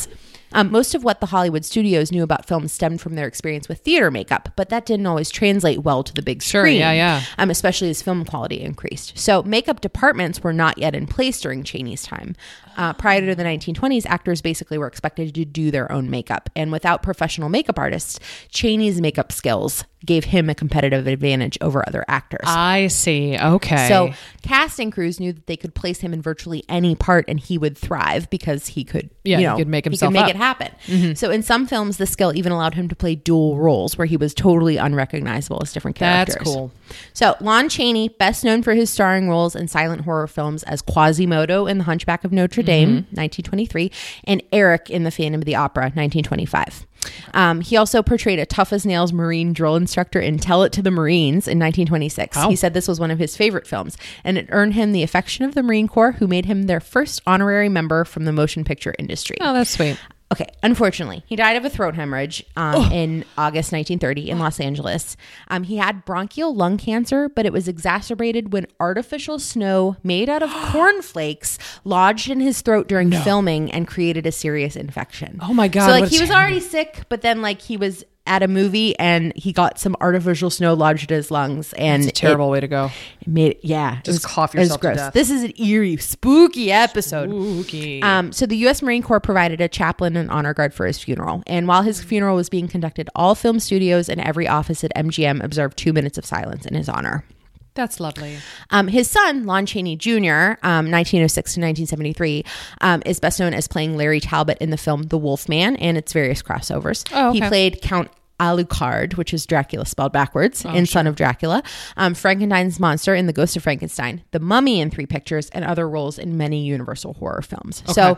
[0.54, 3.80] Um, most of what the Hollywood studios knew about film stemmed from their experience with
[3.80, 6.80] theater makeup, but that didn't always translate well to the big Sure, screen.
[6.80, 7.24] yeah, yeah.
[7.38, 9.18] Um, especially as film quality increased.
[9.18, 12.36] So makeup departments were not yet in place during Chaney's time.
[12.78, 16.72] Uh, prior to the 1920s, actors basically were expected to do their own makeup, and
[16.72, 22.42] without professional makeup artists, Chaney's makeup skills gave him a competitive advantage over other actors.
[22.44, 23.38] I see.
[23.38, 23.88] Okay.
[23.88, 27.58] So casting crews knew that they could place him in virtually any part and he
[27.58, 30.30] would thrive because he could, Yeah, you he could make he himself could make up.
[30.32, 30.72] it happen.
[30.88, 31.14] Mm-hmm.
[31.14, 34.18] So in some films, the skill even allowed him to play dual roles where he
[34.18, 36.36] was totally unrecognizable as different characters.
[36.36, 36.72] That's cool.
[37.14, 41.68] So Lon Chaney, best known for his starring roles in silent horror films as Quasimodo
[41.68, 43.16] in The Hunchback of Notre Dame, mm-hmm.
[43.16, 43.92] 1923,
[44.26, 46.88] and Erik in The Phantom of the Opera, 1925.
[47.34, 50.82] Um, he also portrayed a tough as nails Marine drill instructor in Tell It to
[50.82, 52.38] the Marines in 1926.
[52.46, 55.46] He said this was one of his favorite films, and it earned him the affection
[55.46, 58.94] of the Marine Corps, who made him their first honorary member from the motion picture
[59.00, 59.38] industry.
[59.42, 59.98] oh, that's sweet.
[60.32, 65.18] Okay, unfortunately, he died of a throat hemorrhage um, in August 1930 in Los Angeles.
[65.50, 70.42] Um, he had bronchial lung cancer, but it was exacerbated when artificial snow made out
[70.42, 75.38] of cornflakes lodged in his throat during filming and created a serious infection.
[75.42, 78.06] Oh my God, So like he was terrible- already sick, but then like he was
[78.28, 82.12] at a movie and he got some artificial snow lodged in his lungs and It's
[82.12, 82.92] a terrible way to go.
[83.20, 84.98] It, made yeah, it Just was- cough it was yourself to gross.
[84.98, 85.14] death.
[85.14, 87.30] This is an eerie, spooky episode.
[87.30, 88.02] Spooky.
[88.04, 88.82] Um, so the U.S.
[88.82, 91.42] Marine Corps provided a chaplain and honor guard for his funeral.
[91.48, 95.44] And while his funeral was being conducted, all film studios and every office at MGM
[95.44, 97.26] observed two minutes of silence in his honor.
[97.74, 98.38] That's lovely.
[98.70, 102.44] Um, his son, Lon Chaney Jr., um, 1906 to 1973,
[102.82, 105.98] um, is best known as playing Larry Talbot in the film The Wolf Man and
[105.98, 107.06] its various crossovers.
[107.14, 111.64] Oh, He played Count Alucard, which is Dracula spelled backwards, in Son of Dracula,
[111.96, 115.88] um, Frankenstein's monster in The Ghost of Frankenstein, The Mummy in three pictures, and other
[115.88, 117.84] roles in many Universal horror films.
[117.94, 118.18] So,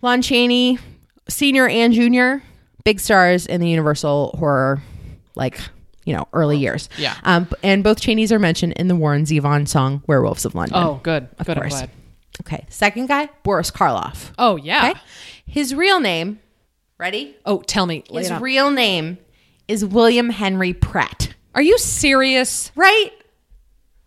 [0.00, 0.78] Lon Chaney,
[1.28, 2.42] senior and junior,
[2.84, 4.80] big stars in the Universal horror,
[5.34, 5.58] like
[6.08, 6.88] you know, early years.
[6.96, 7.14] Yeah.
[7.24, 11.00] Um, and both Chaneys are mentioned in the Warren Zevon song "Werewolves of London." Oh,
[11.02, 11.28] good.
[11.44, 11.58] good.
[11.58, 11.82] I'm course.
[12.40, 12.64] Okay.
[12.70, 14.30] Second guy, Boris Karloff.
[14.38, 14.90] Oh, yeah.
[14.90, 15.00] Okay.
[15.46, 16.40] His real name,
[16.96, 17.36] ready?
[17.44, 18.04] Oh, tell me.
[18.10, 19.18] His real name
[19.66, 21.34] is William Henry Pratt.
[21.54, 22.72] Are you serious?
[22.74, 23.10] Right?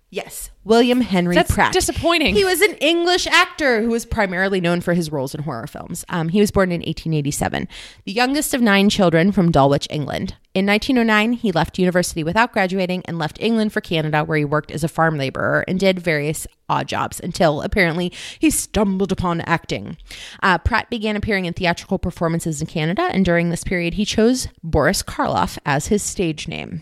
[0.10, 0.50] Yes.
[0.64, 1.74] William Henry That's Pratt.
[1.74, 2.36] disappointing.
[2.36, 6.06] He was an English actor who was primarily known for his roles in horror films.
[6.10, 7.68] Um, he was born in 1887,
[8.06, 10.36] the youngest of nine children from Dulwich, England.
[10.54, 14.70] In 1909, he left university without graduating and left England for Canada, where he worked
[14.70, 19.96] as a farm laborer and did various odd jobs until apparently he stumbled upon acting.
[20.44, 24.50] Uh, Pratt began appearing in theatrical performances in Canada, and during this period, he chose
[24.62, 26.82] Boris Karloff as his stage name.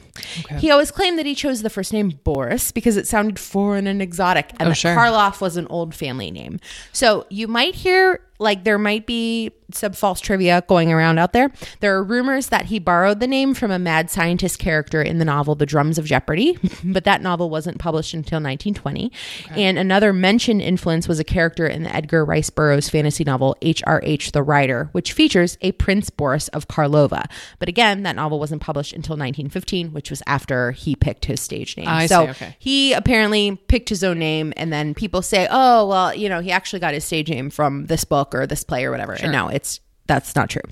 [0.57, 4.01] He always claimed that he chose the first name Boris because it sounded foreign and
[4.01, 4.95] exotic, and Oh, that sure.
[4.95, 6.59] Karloff was an old family name.
[6.91, 11.51] So you might hear like there might be some false trivia going around out there.
[11.79, 15.25] There are rumors that he borrowed the name from a mad scientist character in the
[15.25, 19.11] novel The Drums of Jeopardy, but that novel wasn't published until 1920.
[19.51, 24.31] And another mentioned influence was a character in the Edgar Rice Burroughs fantasy novel H.R.H.
[24.31, 27.25] the Rider, which features a Prince Boris of Karlova.
[27.59, 31.77] But again, that novel wasn't published until 1915, which was after he picked his stage
[31.77, 31.87] name.
[31.87, 32.55] I so see, okay.
[32.57, 36.51] he apparently picked his own name, and then people say, "Oh, well, you know, he
[36.51, 39.47] actually got his stage name from this book or this play or whatever." And no,
[39.49, 40.63] it's that's not true.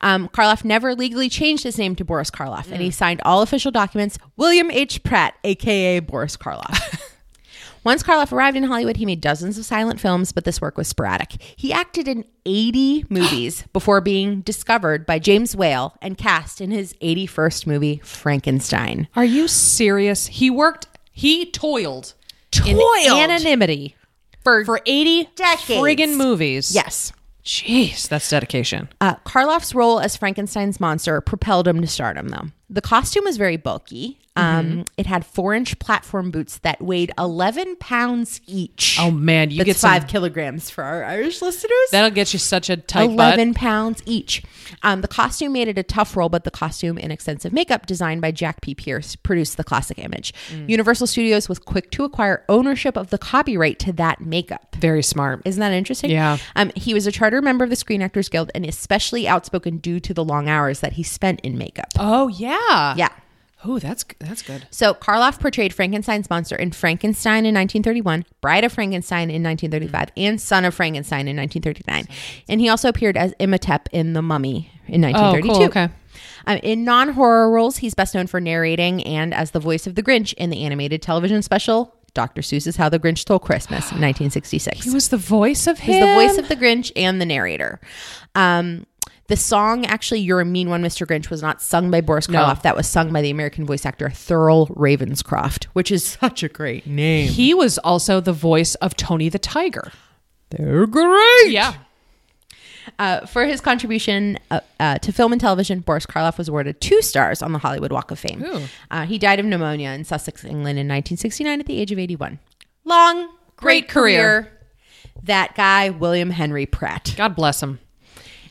[0.00, 2.84] Um, Karloff never legally changed his name to Boris Karloff, and Mm.
[2.84, 5.02] he signed all official documents William H.
[5.04, 6.98] Pratt, aka Boris Karloff.
[7.82, 10.86] Once Karloff arrived in Hollywood, he made dozens of silent films, but this work was
[10.86, 11.40] sporadic.
[11.56, 16.92] He acted in 80 movies before being discovered by James Whale and cast in his
[17.00, 19.08] 81st movie, Frankenstein.
[19.16, 20.26] Are you serious?
[20.26, 20.88] He worked.
[21.12, 22.12] He toiled.
[22.66, 23.18] In Toiled?
[23.30, 23.94] anonymity
[24.42, 25.80] for for eighty Decades.
[25.80, 26.74] friggin' movies.
[26.74, 27.12] Yes.
[27.44, 28.88] Jeez, that's dedication.
[29.00, 32.48] Uh, Karloff's role as Frankenstein's monster propelled him to stardom, though.
[32.70, 34.20] The costume was very bulky.
[34.36, 38.96] Um, It had four inch platform boots that weighed 11 pounds each.
[39.00, 41.72] Oh man, you That's get some, five kilograms for our Irish listeners.
[41.90, 43.34] That'll get you such a tight butt.
[43.38, 44.42] 11 pounds each.
[44.82, 48.20] Um, the costume made it a tough role, but the costume and extensive makeup designed
[48.20, 48.74] by Jack P.
[48.74, 50.32] Pierce produced the classic image.
[50.50, 50.70] Mm.
[50.70, 54.76] Universal Studios was quick to acquire ownership of the copyright to that makeup.
[54.78, 55.42] Very smart.
[55.44, 56.10] Isn't that interesting?
[56.10, 56.38] Yeah.
[56.54, 59.98] Um, he was a charter member of the Screen Actors Guild and especially outspoken due
[60.00, 61.88] to the long hours that he spent in makeup.
[61.98, 62.59] Oh yeah.
[62.68, 62.94] Yeah.
[62.96, 63.08] Yeah.
[63.62, 64.66] Oh, that's that's good.
[64.70, 70.40] So Karloff portrayed Frankenstein's monster in Frankenstein in 1931, Bride of Frankenstein in 1935, and
[70.40, 72.08] Son of Frankenstein in 1939.
[72.48, 75.52] And he also appeared as Imhotep in The Mummy in Oh, 1932.
[75.52, 75.62] cool.
[75.64, 75.88] Okay.
[76.46, 79.94] Um, in non horror roles, he's best known for narrating and as the voice of
[79.94, 82.40] the Grinch in the animated television special Dr.
[82.42, 84.84] Seuss's How the Grinch Stole Christmas in 1966.
[84.84, 85.92] He was the voice of him.
[85.94, 87.78] He's the voice of the Grinch and the narrator.
[88.34, 88.86] Um,
[89.30, 91.06] the song, actually, You're a Mean One, Mr.
[91.06, 92.62] Grinch, was not sung by Boris Karloff.
[92.62, 96.86] That was sung by the American voice actor Thurl Ravenscroft, which is such a great
[96.86, 97.28] name.
[97.28, 99.92] He was also the voice of Tony the Tiger.
[100.50, 101.50] They're great.
[101.52, 101.74] Yeah.
[102.98, 107.00] Uh, for his contribution uh, uh, to film and television, Boris Karloff was awarded two
[107.02, 108.44] stars on the Hollywood Walk of Fame.
[108.90, 112.38] Uh, he died of pneumonia in Sussex, England in 1969 at the age of 81.
[112.84, 114.42] Long, great, Great career.
[114.42, 114.52] career.
[115.22, 117.14] That guy, William Henry Pratt.
[117.16, 117.78] God bless him.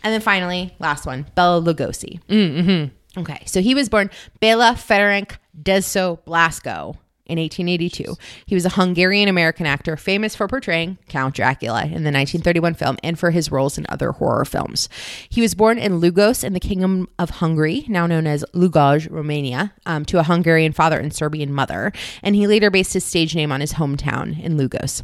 [0.04, 2.22] And then finally, last one, Bela Lugosi.
[2.30, 3.20] Mm-hmm.
[3.20, 4.10] Okay, so he was born
[4.40, 6.96] Bela Ferenc Dezső Blaskó
[7.30, 8.16] in 1882.
[8.46, 12.98] He was a Hungarian American actor famous for portraying Count Dracula in the 1931 film
[13.04, 14.90] and for his roles in other horror films.
[15.30, 19.74] He was born in Lugos in the Kingdom of Hungary, now known as Lugoj, Romania,
[19.86, 23.52] um, to a Hungarian father and Serbian mother, and he later based his stage name
[23.52, 25.04] on his hometown in Lugos.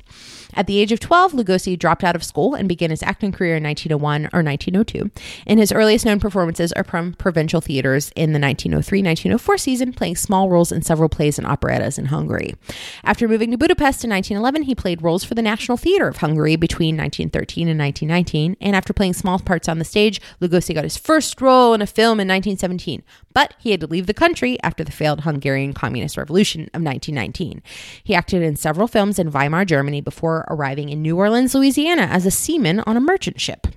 [0.56, 3.58] At the age of 12, Lugosi dropped out of school and began his acting career
[3.58, 5.12] in 1901 or 1902.
[5.46, 10.16] And his earliest known performances are from provincial theaters in the 1903 1904 season, playing
[10.16, 12.56] small roles in several plays and operettas in Hungary.
[13.04, 16.56] After moving to Budapest in 1911, he played roles for the National Theatre of Hungary
[16.56, 18.58] between 1913 and 1919.
[18.62, 21.88] And after playing small parts on the stage, Lugosi got his first role in a
[21.88, 23.04] film in 1917.
[23.34, 27.62] But he had to leave the country after the failed Hungarian Communist Revolution of 1919.
[28.04, 32.26] He acted in several films in Weimar, Germany before arriving in New Orleans, Louisiana as
[32.26, 33.68] a seaman on a merchant ship.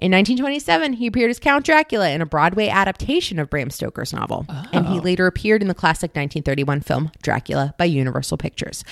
[0.00, 4.46] In 1927, he appeared as Count Dracula in a Broadway adaptation of Bram Stoker's novel.
[4.72, 8.82] And he later appeared in the classic 1931 film Dracula by Universal Pictures.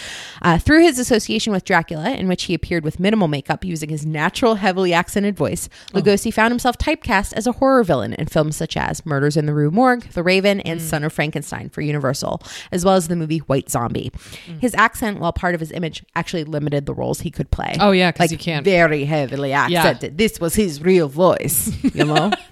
[0.43, 4.05] Uh, through his association with Dracula, in which he appeared with minimal makeup using his
[4.05, 8.77] natural, heavily accented voice, Lugosi found himself typecast as a horror villain in films such
[8.77, 12.85] as Murders in the Rue Morgue, The Raven, and Son of Frankenstein for Universal, as
[12.85, 14.13] well as the movie White Zombie.
[14.61, 17.77] His accent, while part of his image, actually limited the roles he could play.
[17.81, 20.19] Oh, yeah, 'cause like you can't- very heavily accented.
[20.19, 22.31] This was his real voice, you know.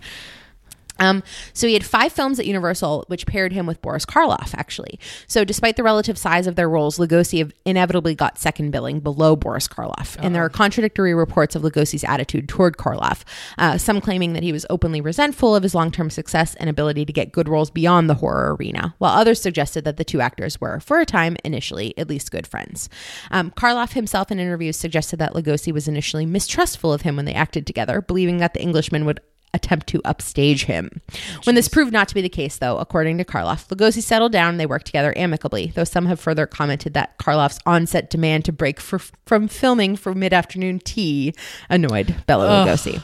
[0.98, 4.98] Um, so he had five films at Universal, which paired him with Boris Karloff, actually.
[5.26, 9.68] So despite the relative size of their roles, Lugosi inevitably got second billing below Boris
[9.68, 10.16] Karloff.
[10.20, 13.24] And there are contradictory reports of Lugosi's attitude toward Karloff,
[13.59, 17.12] uh, some claiming that he was openly resentful of his long-term success and ability to
[17.12, 20.80] get good roles beyond the horror arena, while others suggested that the two actors were,
[20.80, 22.88] for a time, initially, at least good friends.
[23.30, 27.35] Um, Karloff himself in interviews suggested that Lugosi was initially mistrustful of him when they
[27.35, 29.20] acted together, believing that the Englishman would
[29.57, 31.01] attempt to upstage him.
[31.45, 34.51] When this proved not to be the case, though, according to Karloff, Lugosi settled down
[34.51, 38.53] and they worked together amicably, though some have further commented that Karloff's onset demand to
[38.53, 41.35] break for, from filming for mid afternoon tea
[41.69, 43.03] annoyed Bela Lugosi.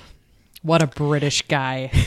[0.63, 1.91] What a British guy.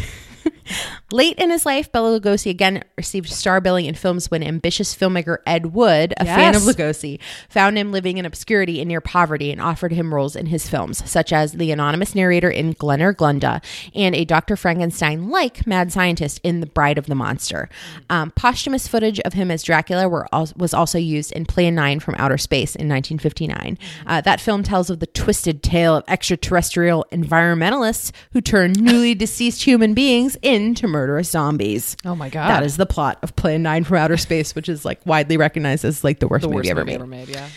[1.12, 5.38] Late in his life, Bela Lugosi again received star billing in films when ambitious filmmaker
[5.46, 6.76] Ed Wood, a fan of Yes.
[6.76, 10.68] Lugosi, found him living in obscurity and near poverty and offered him roles in his
[10.68, 14.56] films, such as the anonymous narrator in Glenn or Glenda and a Dr.
[14.56, 17.70] Frankenstein like mad scientist in The Bride of the Monster.
[18.10, 22.16] Um, posthumous footage of him as Dracula were was also used in Plan 9 from
[22.18, 23.78] Outer Space in 1959.
[24.08, 29.64] Uh, that film tells of the twisted tale of extraterrestrial environmentalists who turn newly deceased
[29.64, 30.55] human beings into
[30.88, 31.96] murderous zombies.
[32.06, 32.50] Oh my God.
[32.50, 35.86] That is the plot of Plan 9 from Outer Space, which is like widely recognized
[35.86, 36.96] as like the worst the movie worst ever movie made.
[36.96, 37.30] ever made.
[37.30, 37.50] Yeah.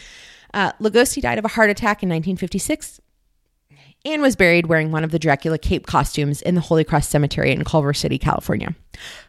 [0.54, 3.00] Uh, Lugosi died of a heart attack in 1956
[4.04, 7.50] and was buried wearing one of the Dracula cape costumes in the Holy Cross Cemetery
[7.52, 8.74] in Culver City, California.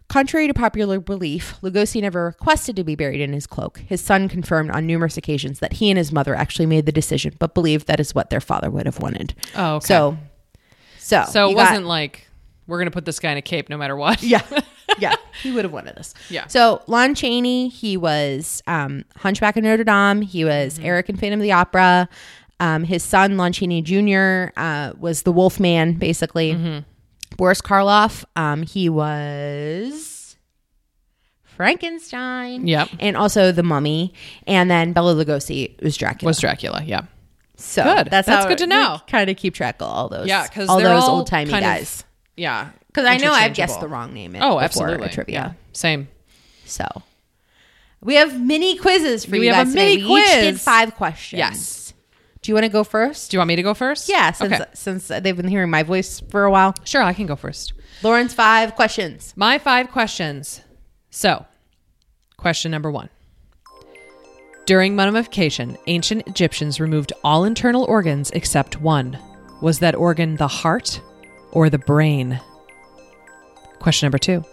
[0.08, 3.80] Contrary to popular belief, Lugosi never requested to be buried in his cloak.
[3.80, 7.36] His son confirmed on numerous occasions that he and his mother actually made the decision,
[7.40, 9.34] but believed that is what their father would have wanted.
[9.56, 9.86] Oh, okay.
[9.88, 10.18] So,
[11.00, 12.28] so, So it wasn't like
[12.70, 14.22] we're gonna put this guy in a cape no matter what.
[14.24, 14.42] yeah
[15.00, 16.48] yeah he would have wanted this Yeah.
[16.48, 20.86] so lon chaney he was um, hunchback of notre dame he was Mm-hmm.
[20.86, 22.08] erik and phantom of the opera
[22.62, 26.80] um, his son lon chaney jr uh, was the wolf man basically Mm-hmm.
[27.38, 30.36] boris karloff um, he was
[31.44, 32.90] frankenstein Yep.
[33.00, 34.14] and also the mummy
[34.48, 36.82] and then bela lugosi was dracula Was Dracula?
[36.86, 37.02] Yeah.
[37.58, 38.08] so Good.
[38.10, 39.02] that's, That's good to know.
[39.08, 41.66] kind of keep track of all those Yeah, because all they're those old timey kind
[41.66, 42.04] of- guys
[42.40, 42.70] yeah.
[42.88, 45.10] because i know i've guessed the wrong name Oh, absolutely.
[45.10, 45.54] trivia Yeah.
[45.74, 46.08] Same.
[46.66, 46.86] So
[48.02, 49.98] we have mini quizzes for We you have guys a today.
[49.98, 50.64] mini We each did quiz.
[50.64, 51.38] five questions.
[51.40, 51.94] Yes.
[52.42, 53.30] Do you want to go first?
[53.32, 54.08] Do you want me to go first?
[54.08, 54.64] Yeah, since Okay.
[54.74, 56.74] since they've been hearing my voice for a while.
[56.86, 57.74] Sure, I can go first.
[58.02, 59.34] Lauren's five questions.
[59.36, 60.62] My five questions.
[61.10, 61.46] So,
[62.38, 63.10] question number one.
[64.66, 69.18] During mummification, ancient Egyptians removed all internal organs except one.
[69.62, 71.02] Was that organ the heart
[71.52, 72.40] or the brain?
[73.80, 74.44] Question number two.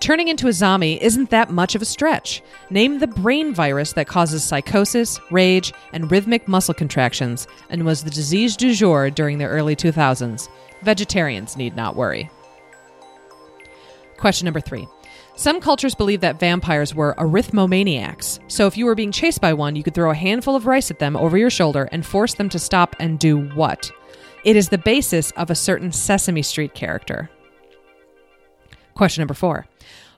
[0.00, 2.40] Turning into a zombie isn't that much of a stretch.
[2.70, 8.10] Name the brain virus that causes psychosis, rage, and rhythmic muscle contractions, and was the
[8.10, 10.48] disease du jour during the early 2000s.
[10.82, 12.30] Vegetarians need not worry.
[14.18, 14.86] Question number three.
[15.34, 18.40] Some cultures believe that vampires were arithmomaniacs.
[18.48, 20.90] So if you were being chased by one, you could throw a handful of rice
[20.90, 23.90] at them over your shoulder and force them to stop and do what?
[24.44, 27.28] It is the basis of a certain Sesame Street character.
[28.94, 29.66] Question number four.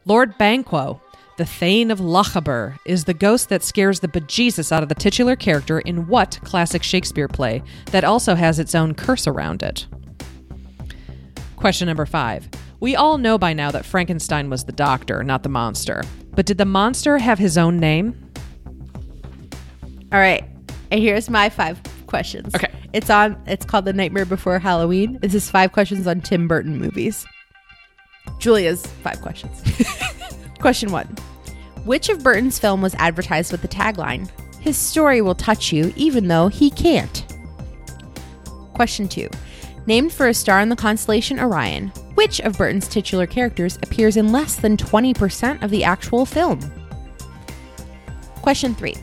[0.04, 1.00] Lord Banquo,
[1.37, 5.37] the Thane of Lochaber, is the ghost that scares the bejesus out of the titular
[5.37, 9.87] character in what classic Shakespeare play that also has its own curse around it?
[11.56, 12.48] Question number five.
[12.80, 16.02] We all know by now that Frankenstein was the doctor, not the monster.
[16.30, 18.30] But did the monster have his own name?
[20.12, 20.44] All right.
[20.90, 22.54] And here's my five questions.
[22.54, 22.72] Okay.
[22.92, 25.18] It's on it's called The Nightmare Before Halloween.
[25.20, 27.24] This is five questions on Tim Burton movies.
[28.38, 29.62] Julia's five questions.
[30.61, 31.07] Question one.
[31.85, 36.29] Which of Burton's film was advertised with the tagline, His story will touch you even
[36.29, 37.24] though he can't?
[38.74, 39.29] Question two.
[39.87, 44.33] Named for a star in the constellation Orion, which of Burton's titular characters appears in
[44.33, 46.61] less than 20% of the actual film?
[48.42, 48.96] Question three.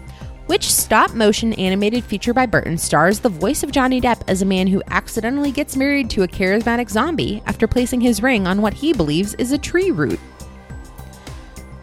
[0.47, 4.45] Which stop motion animated feature by Burton stars the voice of Johnny Depp as a
[4.45, 8.73] man who accidentally gets married to a charismatic zombie after placing his ring on what
[8.73, 10.21] he believes is a tree root?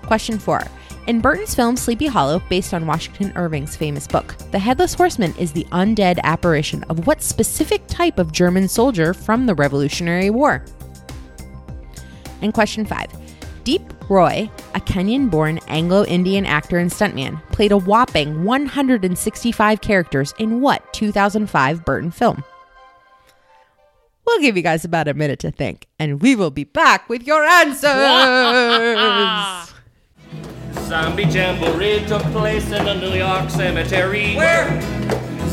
[0.01, 0.63] Question 4.
[1.09, 5.53] In Burton's film Sleepy Hollow, based on Washington Irving's famous book, the Headless Horseman is
[5.53, 10.65] the undead apparition of what specific type of German soldier from the Revolutionary War?
[12.41, 13.24] And question 5.
[13.65, 20.35] Deep Roy, a Kenyan born Anglo Indian actor and stuntman, played a whopping 165 characters
[20.39, 22.45] in what 2005 Burton film?
[24.27, 27.27] We'll give you guys about a minute to think, and we will be back with
[27.27, 27.83] your answers.
[30.85, 34.35] Zombie Jamboree took place in a New York cemetery.
[34.35, 34.69] Where?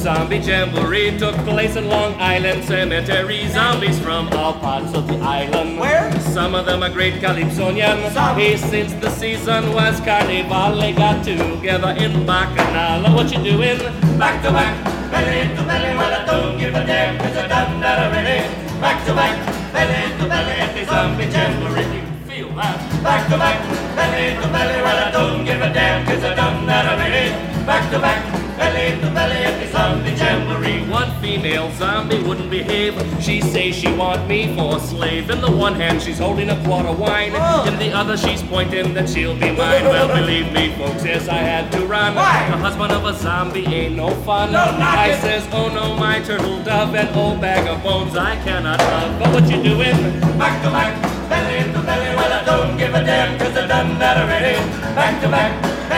[0.01, 3.47] Zombie Jamboree took place in Long Island Cemetery.
[3.49, 5.77] Zombies from all parts of the island.
[5.77, 6.11] Where?
[6.21, 8.09] Some of them are great Calypsonian.
[8.33, 13.13] Hey, since the season was carnival, they got together in Bacchanal.
[13.13, 13.77] What you doing?
[14.17, 14.73] Back to back,
[15.11, 15.93] belly to belly.
[15.95, 18.41] Well, I don't give a damn, cause I done that already.
[18.81, 19.37] Back to back,
[19.71, 21.85] belly to belly at the Zombie Jamboree.
[21.93, 23.03] You feel that.
[23.03, 23.61] Back to back,
[23.95, 24.81] belly to belly.
[24.81, 27.50] Well, I don't give a damn, cause I done that already.
[27.65, 28.25] Back to back,
[28.57, 30.89] belly to belly at the Zombie Jamboree.
[30.89, 32.93] One female zombie wouldn't behave.
[33.21, 35.29] She say she want me for a slave.
[35.29, 37.31] In the one hand, she's holding a quart of wine.
[37.35, 37.65] Oh.
[37.67, 39.85] In the other, she's pointing that she'll be mine.
[39.85, 42.15] Well, believe me, folks, yes, I had to run.
[42.15, 42.49] Why?
[42.49, 44.51] The husband of a zombie ain't no fun.
[44.51, 45.21] No, I it.
[45.21, 49.19] says, oh no, my turtle dove, and old bag of bones I cannot love.
[49.19, 49.95] But what you doing?
[50.37, 52.15] Back to back, belly to belly.
[52.15, 54.57] Well, I don't give a damn, cause I done that already.
[54.95, 55.51] Back to back,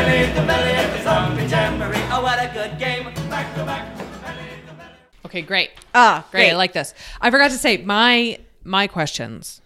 [0.04, 1.98] belly to belly zombie jamboree.
[2.12, 3.06] Oh, what a good game.
[3.30, 4.90] Back to back, belly to belly.
[5.26, 5.72] Okay, great.
[5.96, 6.42] Ah, Great.
[6.42, 6.58] I great.
[6.58, 6.94] like this.
[7.22, 9.62] I forgot to say my my questions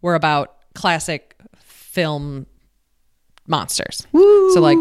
[0.00, 2.46] were about classic film
[3.46, 4.06] monsters.
[4.12, 4.78] So like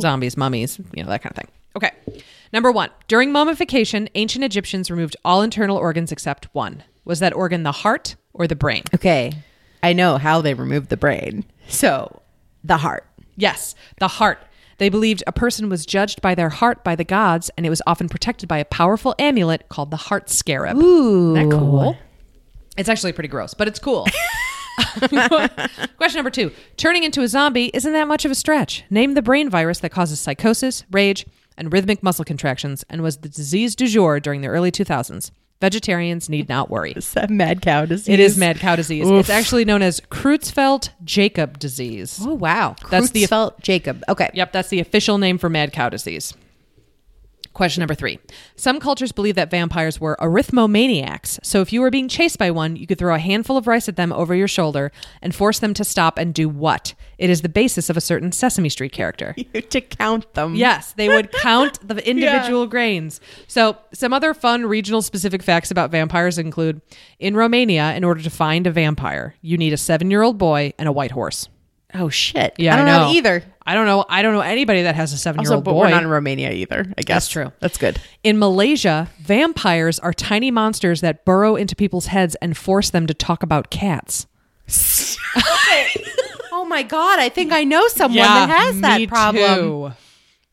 [0.00, 1.48] zombies, mummies, you know, that kind of thing.
[1.76, 2.22] Okay.
[2.52, 2.88] Number 1.
[3.08, 6.84] During mummification, ancient Egyptians removed all internal organs except one.
[7.04, 8.84] Was that organ the heart or the brain?
[8.94, 9.32] Okay.
[9.82, 11.44] I know how they removed the brain.
[11.66, 12.22] So,
[12.62, 13.04] the heart.
[13.36, 14.38] Yes, the heart.
[14.78, 17.80] They believed a person was judged by their heart by the gods, and it was
[17.86, 20.76] often protected by a powerful amulet called the heart scarab.
[20.76, 21.36] Ooh.
[21.36, 21.96] Isn't that cool?
[22.76, 24.06] It's actually pretty gross, but it's cool.
[24.98, 26.50] Question number two.
[26.76, 28.82] Turning into a zombie isn't that much of a stretch.
[28.90, 31.24] Name the brain virus that causes psychosis, rage,
[31.56, 35.30] and rhythmic muscle contractions and was the disease du jour during the early 2000s.
[35.64, 36.92] Vegetarians need not worry.
[36.92, 38.08] Is that mad cow disease?
[38.12, 39.08] It is mad cow disease.
[39.08, 42.18] It's actually known as Creutzfeldt Jakob disease.
[42.20, 42.76] Oh, wow.
[42.90, 44.02] That's the- Creutzfeldt Jakob.
[44.06, 44.28] Okay.
[44.34, 46.34] Yep, that's the official name for mad cow disease.
[47.54, 48.18] Question number three.
[48.56, 51.38] Some cultures believe that vampires were arithmomaniacs.
[51.44, 53.88] So if you were being chased by one, you could throw a handful of rice
[53.88, 54.90] at them over your shoulder
[55.22, 56.94] and force them to stop and do what?
[57.16, 59.36] It is the basis of a certain Sesame Street character.
[59.70, 60.56] to count them.
[60.56, 63.20] Yes, they would count the individual grains.
[63.46, 66.80] So, some other fun regional specific facts about vampires include
[67.20, 70.72] in Romania, in order to find a vampire, you need a seven year old boy
[70.76, 71.48] and a white horse.
[71.94, 72.54] Oh, shit.
[72.58, 73.06] Yeah, I don't know.
[73.06, 73.42] know either.
[73.66, 74.04] I don't know.
[74.08, 75.78] I don't know anybody that has a seven year Also, old but boy.
[75.80, 77.24] we're not in Romania either, I guess.
[77.24, 77.52] That's true.
[77.60, 78.00] That's good.
[78.22, 83.14] In Malaysia, vampires are tiny monsters that burrow into people's heads and force them to
[83.14, 84.26] talk about cats.
[86.56, 87.18] Oh, my God.
[87.18, 89.92] I think I know someone that has that problem.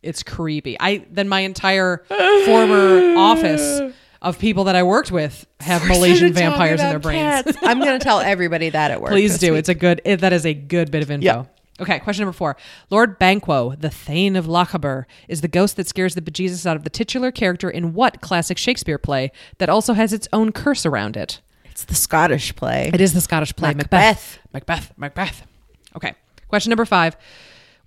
[0.02, 0.76] It's creepy.
[0.80, 2.04] I then my entire
[2.46, 7.58] former office of people that I worked with have Malaysian vampires in their brains.
[7.62, 9.12] I'm going to tell everybody that at work.
[9.12, 9.54] Please do.
[9.54, 9.60] week.
[9.60, 10.02] It's a good.
[10.06, 11.26] It, that is a good bit of info.
[11.26, 11.46] Yeah.
[11.80, 12.58] Okay, question number four.
[12.92, 16.84] Lord Banquo, the Thane of Lochaber, is the ghost that scares the bejesus out of
[16.84, 21.18] the titular character in what classic Shakespeare play that also has its own curse around
[21.18, 21.42] it?
[21.66, 22.92] It's the Scottish play.
[22.94, 24.38] It is the Scottish play Macbeth.
[24.54, 24.94] Macbeth.
[24.96, 25.48] Macbeth.
[25.96, 26.14] Okay.
[26.50, 27.18] Question number five.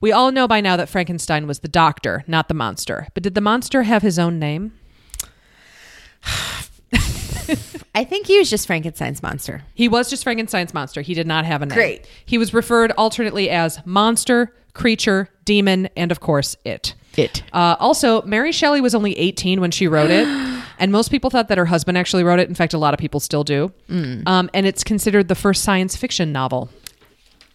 [0.01, 3.07] We all know by now that Frankenstein was the doctor, not the monster.
[3.15, 4.73] But did the monster have his own name?
[7.95, 9.63] I think he was just Frankenstein's monster.
[9.75, 11.01] He was just Frankenstein's monster.
[11.01, 11.77] He did not have a name.
[11.77, 12.09] Great.
[12.25, 16.95] He was referred alternately as monster, creature, demon, and of course, it.
[17.17, 17.45] It.
[17.53, 20.27] Uh, also, Mary Shelley was only 18 when she wrote it,
[20.79, 22.49] and most people thought that her husband actually wrote it.
[22.49, 23.73] In fact, a lot of people still do.
[23.89, 24.27] Mm.
[24.27, 26.71] Um, and it's considered the first science fiction novel.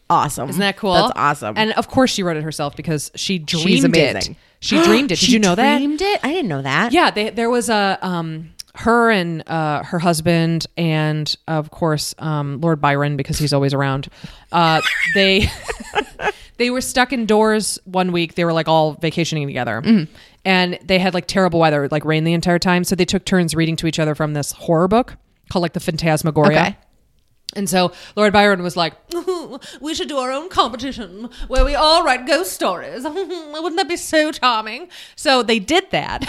[0.09, 0.49] Awesome.
[0.49, 0.93] Isn't that cool?
[0.93, 1.55] That's awesome.
[1.55, 4.31] And of course, she wrote it herself because she dreamed amazing.
[4.33, 4.37] it.
[4.59, 5.19] She dreamed it.
[5.19, 5.77] Did you know that?
[5.77, 6.19] dreamed it?
[6.23, 6.93] I didn't know that.
[6.93, 12.59] Yeah, they, there was a um, her and uh, her husband, and of course um,
[12.61, 14.09] Lord Byron because he's always around.
[14.51, 14.81] Uh,
[15.13, 15.47] they
[16.57, 18.35] they were stuck indoors one week.
[18.35, 20.11] They were like all vacationing together, Mm-hmm.
[20.45, 22.83] and they had like terrible weather, like rain the entire time.
[22.83, 25.15] So they took turns reading to each other from this horror book
[25.49, 26.59] called like the Phantasmagoria.
[26.59, 26.77] Okay.
[27.55, 28.93] And so Lord Byron was like,
[29.81, 33.03] "We should do our own competition where we all write ghost stories.
[33.03, 36.25] Wouldn't that be so charming?" So they did that.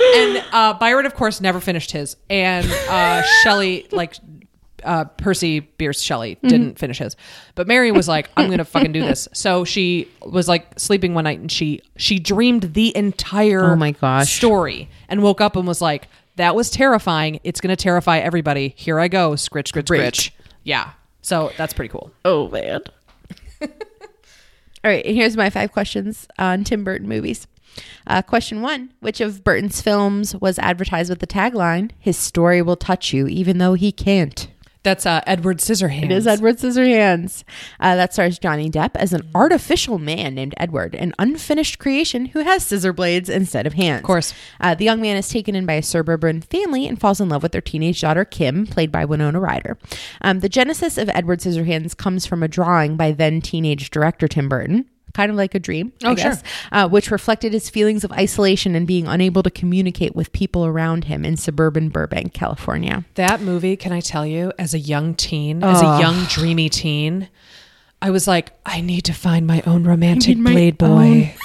[0.00, 2.16] And uh, Byron, of course, never finished his.
[2.28, 4.14] And uh, Shelley, like
[4.84, 7.16] uh, Percy Bysshe Shelley, didn't finish his.
[7.54, 11.24] But Mary was like, "I'm gonna fucking do this." So she was like sleeping one
[11.24, 14.32] night, and she she dreamed the entire Oh my gosh.
[14.32, 17.40] story, and woke up and was like, "That was terrifying.
[17.42, 18.74] It's gonna terrify everybody.
[18.76, 20.14] Here I go, scritch, scritch, Great.
[20.14, 20.32] scritch."
[20.62, 20.90] Yeah.
[21.22, 22.12] So that's pretty cool.
[22.24, 22.82] Oh man.
[23.62, 23.68] All
[24.92, 27.46] right, and here's my five questions on Tim Burton movies.
[28.06, 32.76] Uh, question one: Which of Burton's films was advertised with the tagline "His story will
[32.76, 34.48] touch you, even though he can't"?
[34.86, 36.04] That's uh, Edward Scissorhands.
[36.04, 37.42] It is Edward Scissorhands.
[37.80, 42.44] Uh, that stars Johnny Depp as an artificial man named Edward, an unfinished creation who
[42.44, 43.98] has scissor blades instead of hands.
[43.98, 44.32] Of course.
[44.60, 47.42] Uh, the young man is taken in by a suburban family and falls in love
[47.42, 49.76] with their teenage daughter, Kim, played by Winona Ryder.
[50.20, 54.48] Um, the genesis of Edward Scissorhands comes from a drawing by then teenage director Tim
[54.48, 54.88] Burton.
[55.16, 56.48] Kind of like a dream, I Oh, guess, sure.
[56.72, 61.04] uh, which reflected his feelings of isolation and being unable to communicate with people around
[61.04, 63.06] him in suburban Burbank, California.
[63.14, 67.30] That movie, can I tell you, as a young teen, as a young dreamy teen,
[68.02, 71.34] I was like, I need to find my own romantic my blade boy.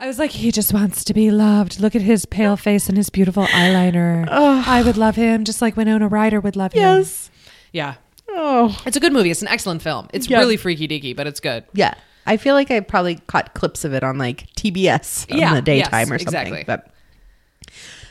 [0.00, 1.78] I was like, he just wants to be loved.
[1.80, 4.26] Look at his pale face and his beautiful eyeliner.
[4.30, 6.80] I would love him just like Winona Ryder would love him.
[6.80, 7.30] Yes.
[7.72, 7.96] Yeah.
[8.40, 8.80] Oh.
[8.86, 9.30] It's a good movie.
[9.30, 10.08] It's an excellent film.
[10.12, 10.38] It's Yeah.
[10.38, 11.64] really freaky deaky, but it's good.
[11.74, 11.94] Yeah.
[12.24, 15.62] I feel like I probably caught clips of it on like TBS in Yeah, the
[15.62, 16.54] daytime yes, or something.
[16.54, 16.64] exactly.
[16.66, 16.92] But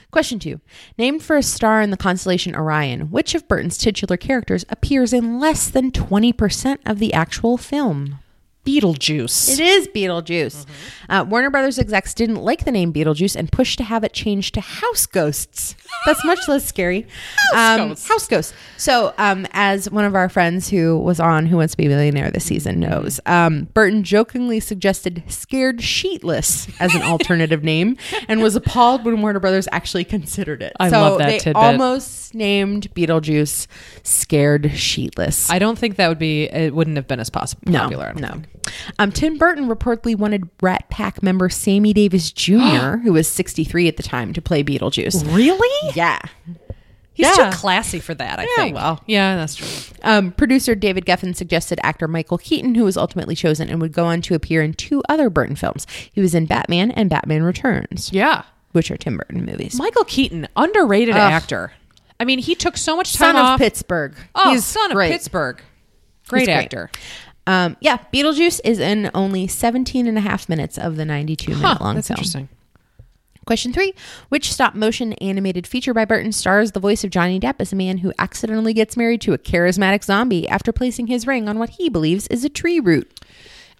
[0.09, 0.61] Question two.
[0.97, 5.39] Named for a star in the constellation Orion, which of Burton's titular characters appears in
[5.39, 8.19] less than 20% of the actual film?
[8.67, 9.53] Beetlejuice.
[9.53, 10.65] It is Beetlejuice.
[10.65, 11.11] Mm-hmm.
[11.11, 14.53] Uh, Warner Brothers execs didn't like the name Beetlejuice and pushed to have it changed
[14.55, 15.75] to House Ghosts.
[16.05, 17.07] That's much less scary.
[17.53, 18.07] House um, Ghosts.
[18.07, 18.53] House Ghosts.
[18.77, 21.89] So, um, as one of our friends who was on Who Wants to Be a
[21.89, 22.89] Millionaire this season Mm-hmm.
[22.91, 27.95] knows, um, Burton jokingly suggested Scared Sheetless as an alternative name
[28.27, 30.73] and was appalled when Warner Brothers actually considered it.
[30.79, 31.55] I so love that they tidbit.
[31.63, 33.67] almost named Beetlejuice
[34.03, 35.49] Scared Sheetless.
[35.49, 38.13] I don't think that would be, it wouldn't have been as possible No, popular.
[38.13, 38.41] Don't no.
[38.99, 43.97] Um, Tim Burton reportedly wanted Rat Pack member Sammy Davis Jr., who was 63 at
[43.97, 45.33] the time, to play Beetlejuice.
[45.35, 45.91] Really?
[45.95, 46.19] Yeah.
[47.13, 47.49] He's Yeah.
[47.49, 48.75] too classy for that, I Yeah, think.
[48.75, 49.01] well.
[49.07, 49.67] yeah, that's true.
[50.03, 54.05] Um, producer David Geffen suggested actor Michael Keaton, who was ultimately chosen and would go
[54.05, 55.87] on to appear in two other Burton films.
[56.11, 58.43] He was in Batman and Batman Returns, Yeah.
[58.73, 59.75] which are Tim Burton movies.
[59.79, 61.71] Michael Keaton, underrated actor.
[62.19, 63.55] I mean, he took so much time Son off.
[63.55, 64.13] of Pittsburgh.
[64.35, 65.07] Oh, He's son great.
[65.07, 65.61] of Pittsburgh.
[66.27, 66.55] Great He's great.
[66.55, 66.91] actor.
[67.47, 71.63] Um, yeah, Beetlejuice is in only 17 and a half minutes of the 92 minute
[71.65, 72.15] Huh, long that's film.
[72.17, 72.49] interesting.
[73.45, 73.93] Question three
[74.27, 77.77] Which stop motion animated feature by Burton stars the voice of Johnny Depp as a
[77.77, 81.69] man who accidentally gets married to a charismatic zombie after placing his ring on what
[81.71, 83.09] he believes is a tree root?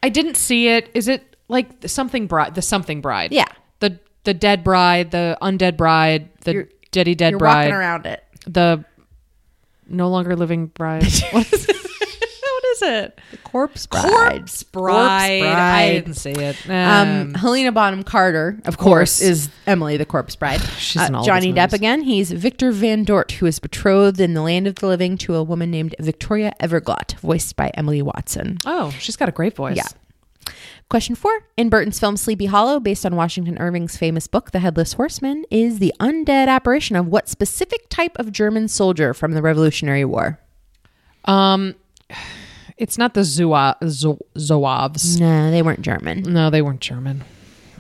[0.01, 0.89] I didn't see it.
[0.93, 2.55] Is it like the something bride?
[2.55, 3.33] The something bride?
[3.33, 3.47] Yeah.
[3.81, 8.05] The the dead bride, the undead bride, the You're- deady dead You're bride, walking around
[8.05, 8.23] it.
[8.47, 8.85] the
[9.89, 11.03] no longer living bride.
[11.31, 11.75] what is it?
[12.77, 13.19] Is it?
[13.31, 14.03] The Corpse Bride.
[14.03, 15.41] Corpse bride.
[15.41, 16.55] Corpse I didn't see it.
[16.69, 19.21] Um, Um, Helena Bonham Carter, of course, course.
[19.21, 20.61] is Emily the Corpse Bride.
[20.77, 22.01] She's Uh, Johnny Depp again.
[22.01, 25.43] He's Victor Van Dort, who is betrothed in the land of the living to a
[25.43, 28.57] woman named Victoria Everglot, voiced by Emily Watson.
[28.65, 29.77] oh, she's got a great voice.
[29.77, 29.87] Yeah.
[30.89, 31.31] Question four.
[31.57, 35.79] In Burton's film Sleepy Hollow, based on Washington Irving's famous book, The Headless Horseman, is
[35.79, 40.39] the undead apparition of what specific type of German soldier from the Revolutionary War?
[41.25, 41.75] Um,
[42.77, 45.19] it's not the Zua, Zo- Zouaves.
[45.19, 46.21] No, they weren't German.
[46.23, 47.23] No, they weren't German.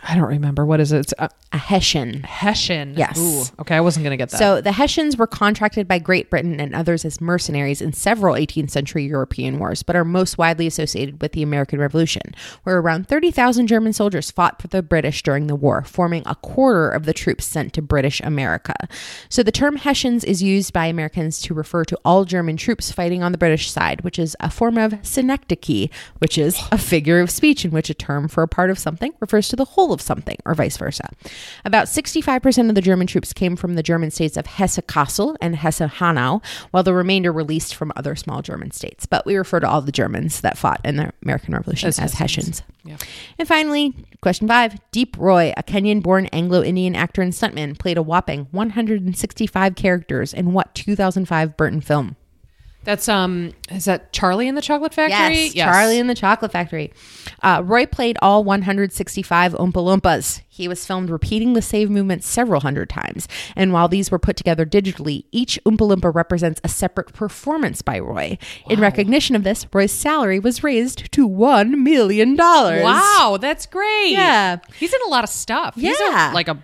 [0.07, 0.65] I don't remember.
[0.65, 0.99] What is it?
[0.99, 2.23] It's uh, A Hessian.
[2.23, 2.93] Hessian.
[2.97, 3.17] Yes.
[3.17, 4.37] Ooh, okay, I wasn't going to get that.
[4.37, 8.69] So the Hessians were contracted by Great Britain and others as mercenaries in several 18th
[8.69, 13.67] century European wars, but are most widely associated with the American Revolution, where around 30,000
[13.67, 17.45] German soldiers fought for the British during the war, forming a quarter of the troops
[17.45, 18.75] sent to British America.
[19.29, 23.23] So the term Hessians is used by Americans to refer to all German troops fighting
[23.23, 25.87] on the British side, which is a form of synecdoche,
[26.17, 29.13] which is a figure of speech in which a term for a part of something
[29.21, 31.09] refers to the whole of something, or vice versa.
[31.65, 36.41] About 65% of the German troops came from the German states of Hesse-Kassel and Hesse-Hanau,
[36.71, 39.05] while the remainder released from other small German states.
[39.05, 42.13] But we refer to all the Germans that fought in the American Revolution as, As
[42.13, 42.63] Hessians.
[42.83, 42.97] Yeah.
[43.37, 47.97] And finally, question five Deep Roy, a Kenyan born Anglo Indian actor and stuntman, played
[47.97, 52.15] a whopping 165 characters in what 2005 Burton film?
[52.87, 55.47] That's um, is that Charlie in the Chocolate Factory?
[55.47, 56.93] Yes, Charlie in the Chocolate Factory.
[57.43, 60.39] Uh, Roy played all 165 Oompa Loompas.
[60.47, 63.27] He was filmed repeating the same movement several hundred times.
[63.57, 67.99] And while these were put together digitally, each Oompa Loompa represents a separate performance by
[67.99, 68.37] Roy.
[68.69, 72.37] In recognition of this, Roy's salary was raised to $1 million.
[72.37, 74.11] Wow, that's great.
[74.11, 74.59] Yeah.
[74.77, 75.75] he's in a lot of stuff.
[75.75, 76.31] He's Yeah.
[76.31, 76.57] a, like a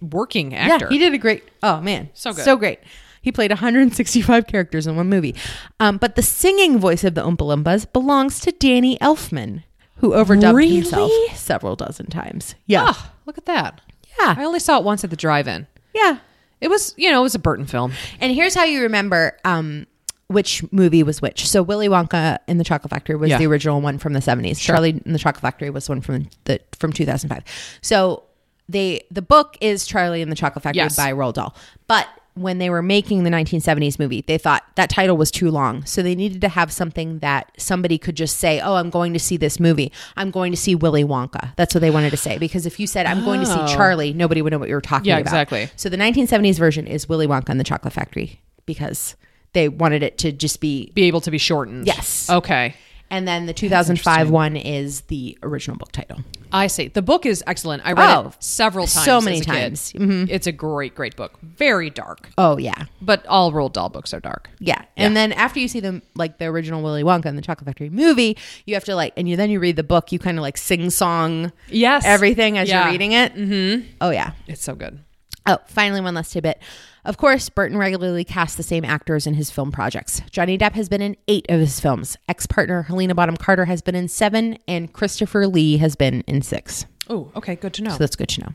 [0.00, 0.88] working Yeah, actor.
[0.90, 1.42] he did a great.
[1.60, 2.44] Oh man, So good.
[2.44, 2.78] so great.
[3.20, 5.34] He played 165 characters in one movie.
[5.78, 9.62] Um, but the singing voice of the Oompa Loompas belongs to Danny Elfman,
[9.96, 10.76] who overdubbed Really?
[10.76, 12.54] himself several dozen times.
[12.66, 13.80] Yeah, Ah, look at that.
[14.20, 15.66] yeah, I only saw it once at the drive-in.
[15.94, 16.18] yeah.
[16.62, 17.92] It was, you know, it was a Burton film.
[18.20, 19.86] And here's how you remember um,
[20.26, 21.48] which movie was which.
[21.48, 23.38] So Willy Wonka in the Chocolate Factory was Yeah.
[23.38, 24.58] the original one from the 70s.
[24.60, 27.44] Charlie in the Chocolate Factory was one from the from 2005.
[27.80, 28.24] So
[28.68, 30.96] they the book is Charlie in the Chocolate Factory Yes.
[30.96, 31.56] by Roald Dahl,
[31.88, 32.06] but
[32.40, 35.84] when they were making the 1970s movie, they thought that title was too long.
[35.84, 39.18] So they needed to have something that somebody could just say, Oh, I'm going to
[39.18, 39.92] see this movie.
[40.16, 41.54] I'm going to see Willy Wonka.
[41.56, 42.38] That's what they wanted to say.
[42.38, 43.66] Because if you said, I'm going to Oh.
[43.66, 45.26] see Charlie, nobody would know what you were talking Yeah, about.
[45.32, 45.68] exactly.
[45.76, 49.16] So the 1970s version is Willy Wonka and the Chocolate Factory because
[49.52, 50.92] they wanted it to just be.
[50.94, 51.86] Be able to be shortened.
[51.86, 52.30] Yes.
[52.30, 52.74] Okay.
[53.10, 56.18] And then the 2005 one is the original book title.
[56.52, 56.88] I see.
[56.88, 57.82] The book is excellent.
[57.84, 59.04] I read Oh, it several times.
[59.04, 59.46] so as many a kid.
[59.46, 59.92] times.
[59.92, 60.24] Mm-hmm.
[60.30, 61.38] It's a great, great book.
[61.42, 62.84] Very dark, Oh, yeah.
[63.02, 64.48] but all Roald Dahl books are dark.
[64.60, 64.84] Yeah.
[64.96, 67.90] And then after you see them like the original Willy Wonka and the Chocolate Factory
[67.90, 70.42] movie, you have to like and you then you read the book, you kind of
[70.42, 72.04] like sing song Yes.
[72.04, 72.82] everything as Yeah.
[72.84, 73.34] you're reading it.
[73.34, 73.86] Mm-hmm.
[74.00, 74.32] Oh yeah.
[74.46, 75.00] It's so good.
[75.46, 76.60] Oh, finally one last tidbit.
[77.04, 80.20] Of course, Burton regularly casts the same actors in his film projects.
[80.30, 82.16] Johnny Depp has been in eight of his films.
[82.28, 86.84] Ex-partner Helena Bonham Carter has been in seven, and Christopher Lee has been in six.
[87.08, 87.56] Oh, okay.
[87.56, 87.90] Good to know.
[87.92, 88.52] So that's good to know.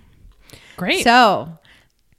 [0.78, 1.04] Great.
[1.04, 1.58] So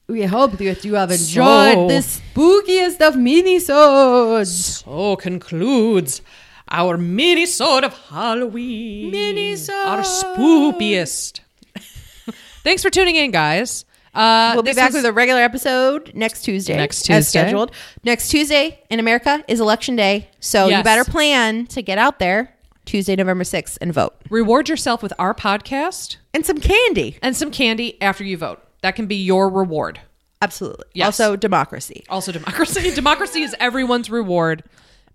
[0.09, 4.79] we hope that you have enjoyed So- this spookiest of mini-sodes.
[4.85, 6.23] so concludes
[6.69, 9.13] our mini-sode of Halloween.
[9.13, 9.75] Mini-sode.
[9.87, 11.41] Our spookiest.
[12.65, 13.85] Thanks for tuning in, guys.
[14.17, 16.77] Uh, We'll be back is- with a regular episode next Tuesday.
[16.77, 17.71] Next As scheduled.
[18.03, 20.29] Next Tuesday in America is election day.
[20.41, 22.55] So you better plan to get out there
[22.87, 24.15] Tuesday, November 6th and vote.
[24.31, 27.19] reward yourself with our podcast And some candy.
[27.23, 28.63] and some candy after you vote.
[28.83, 30.01] That can be your reward.
[30.41, 30.85] Absolutely.
[30.95, 31.07] Yes.
[31.07, 32.05] Also, democracy.
[32.09, 32.91] Also, democracy.
[32.95, 34.63] democracy is everyone's reward.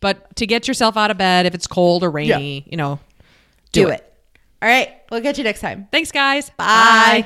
[0.02, 3.00] But to get yourself out of bed if it's cold or rainy, you know,
[3.72, 4.04] Do, it.
[4.62, 4.90] All right.
[5.12, 5.88] We'll catch you next time.
[5.92, 6.50] Thanks, guys.
[6.52, 7.26] Bye.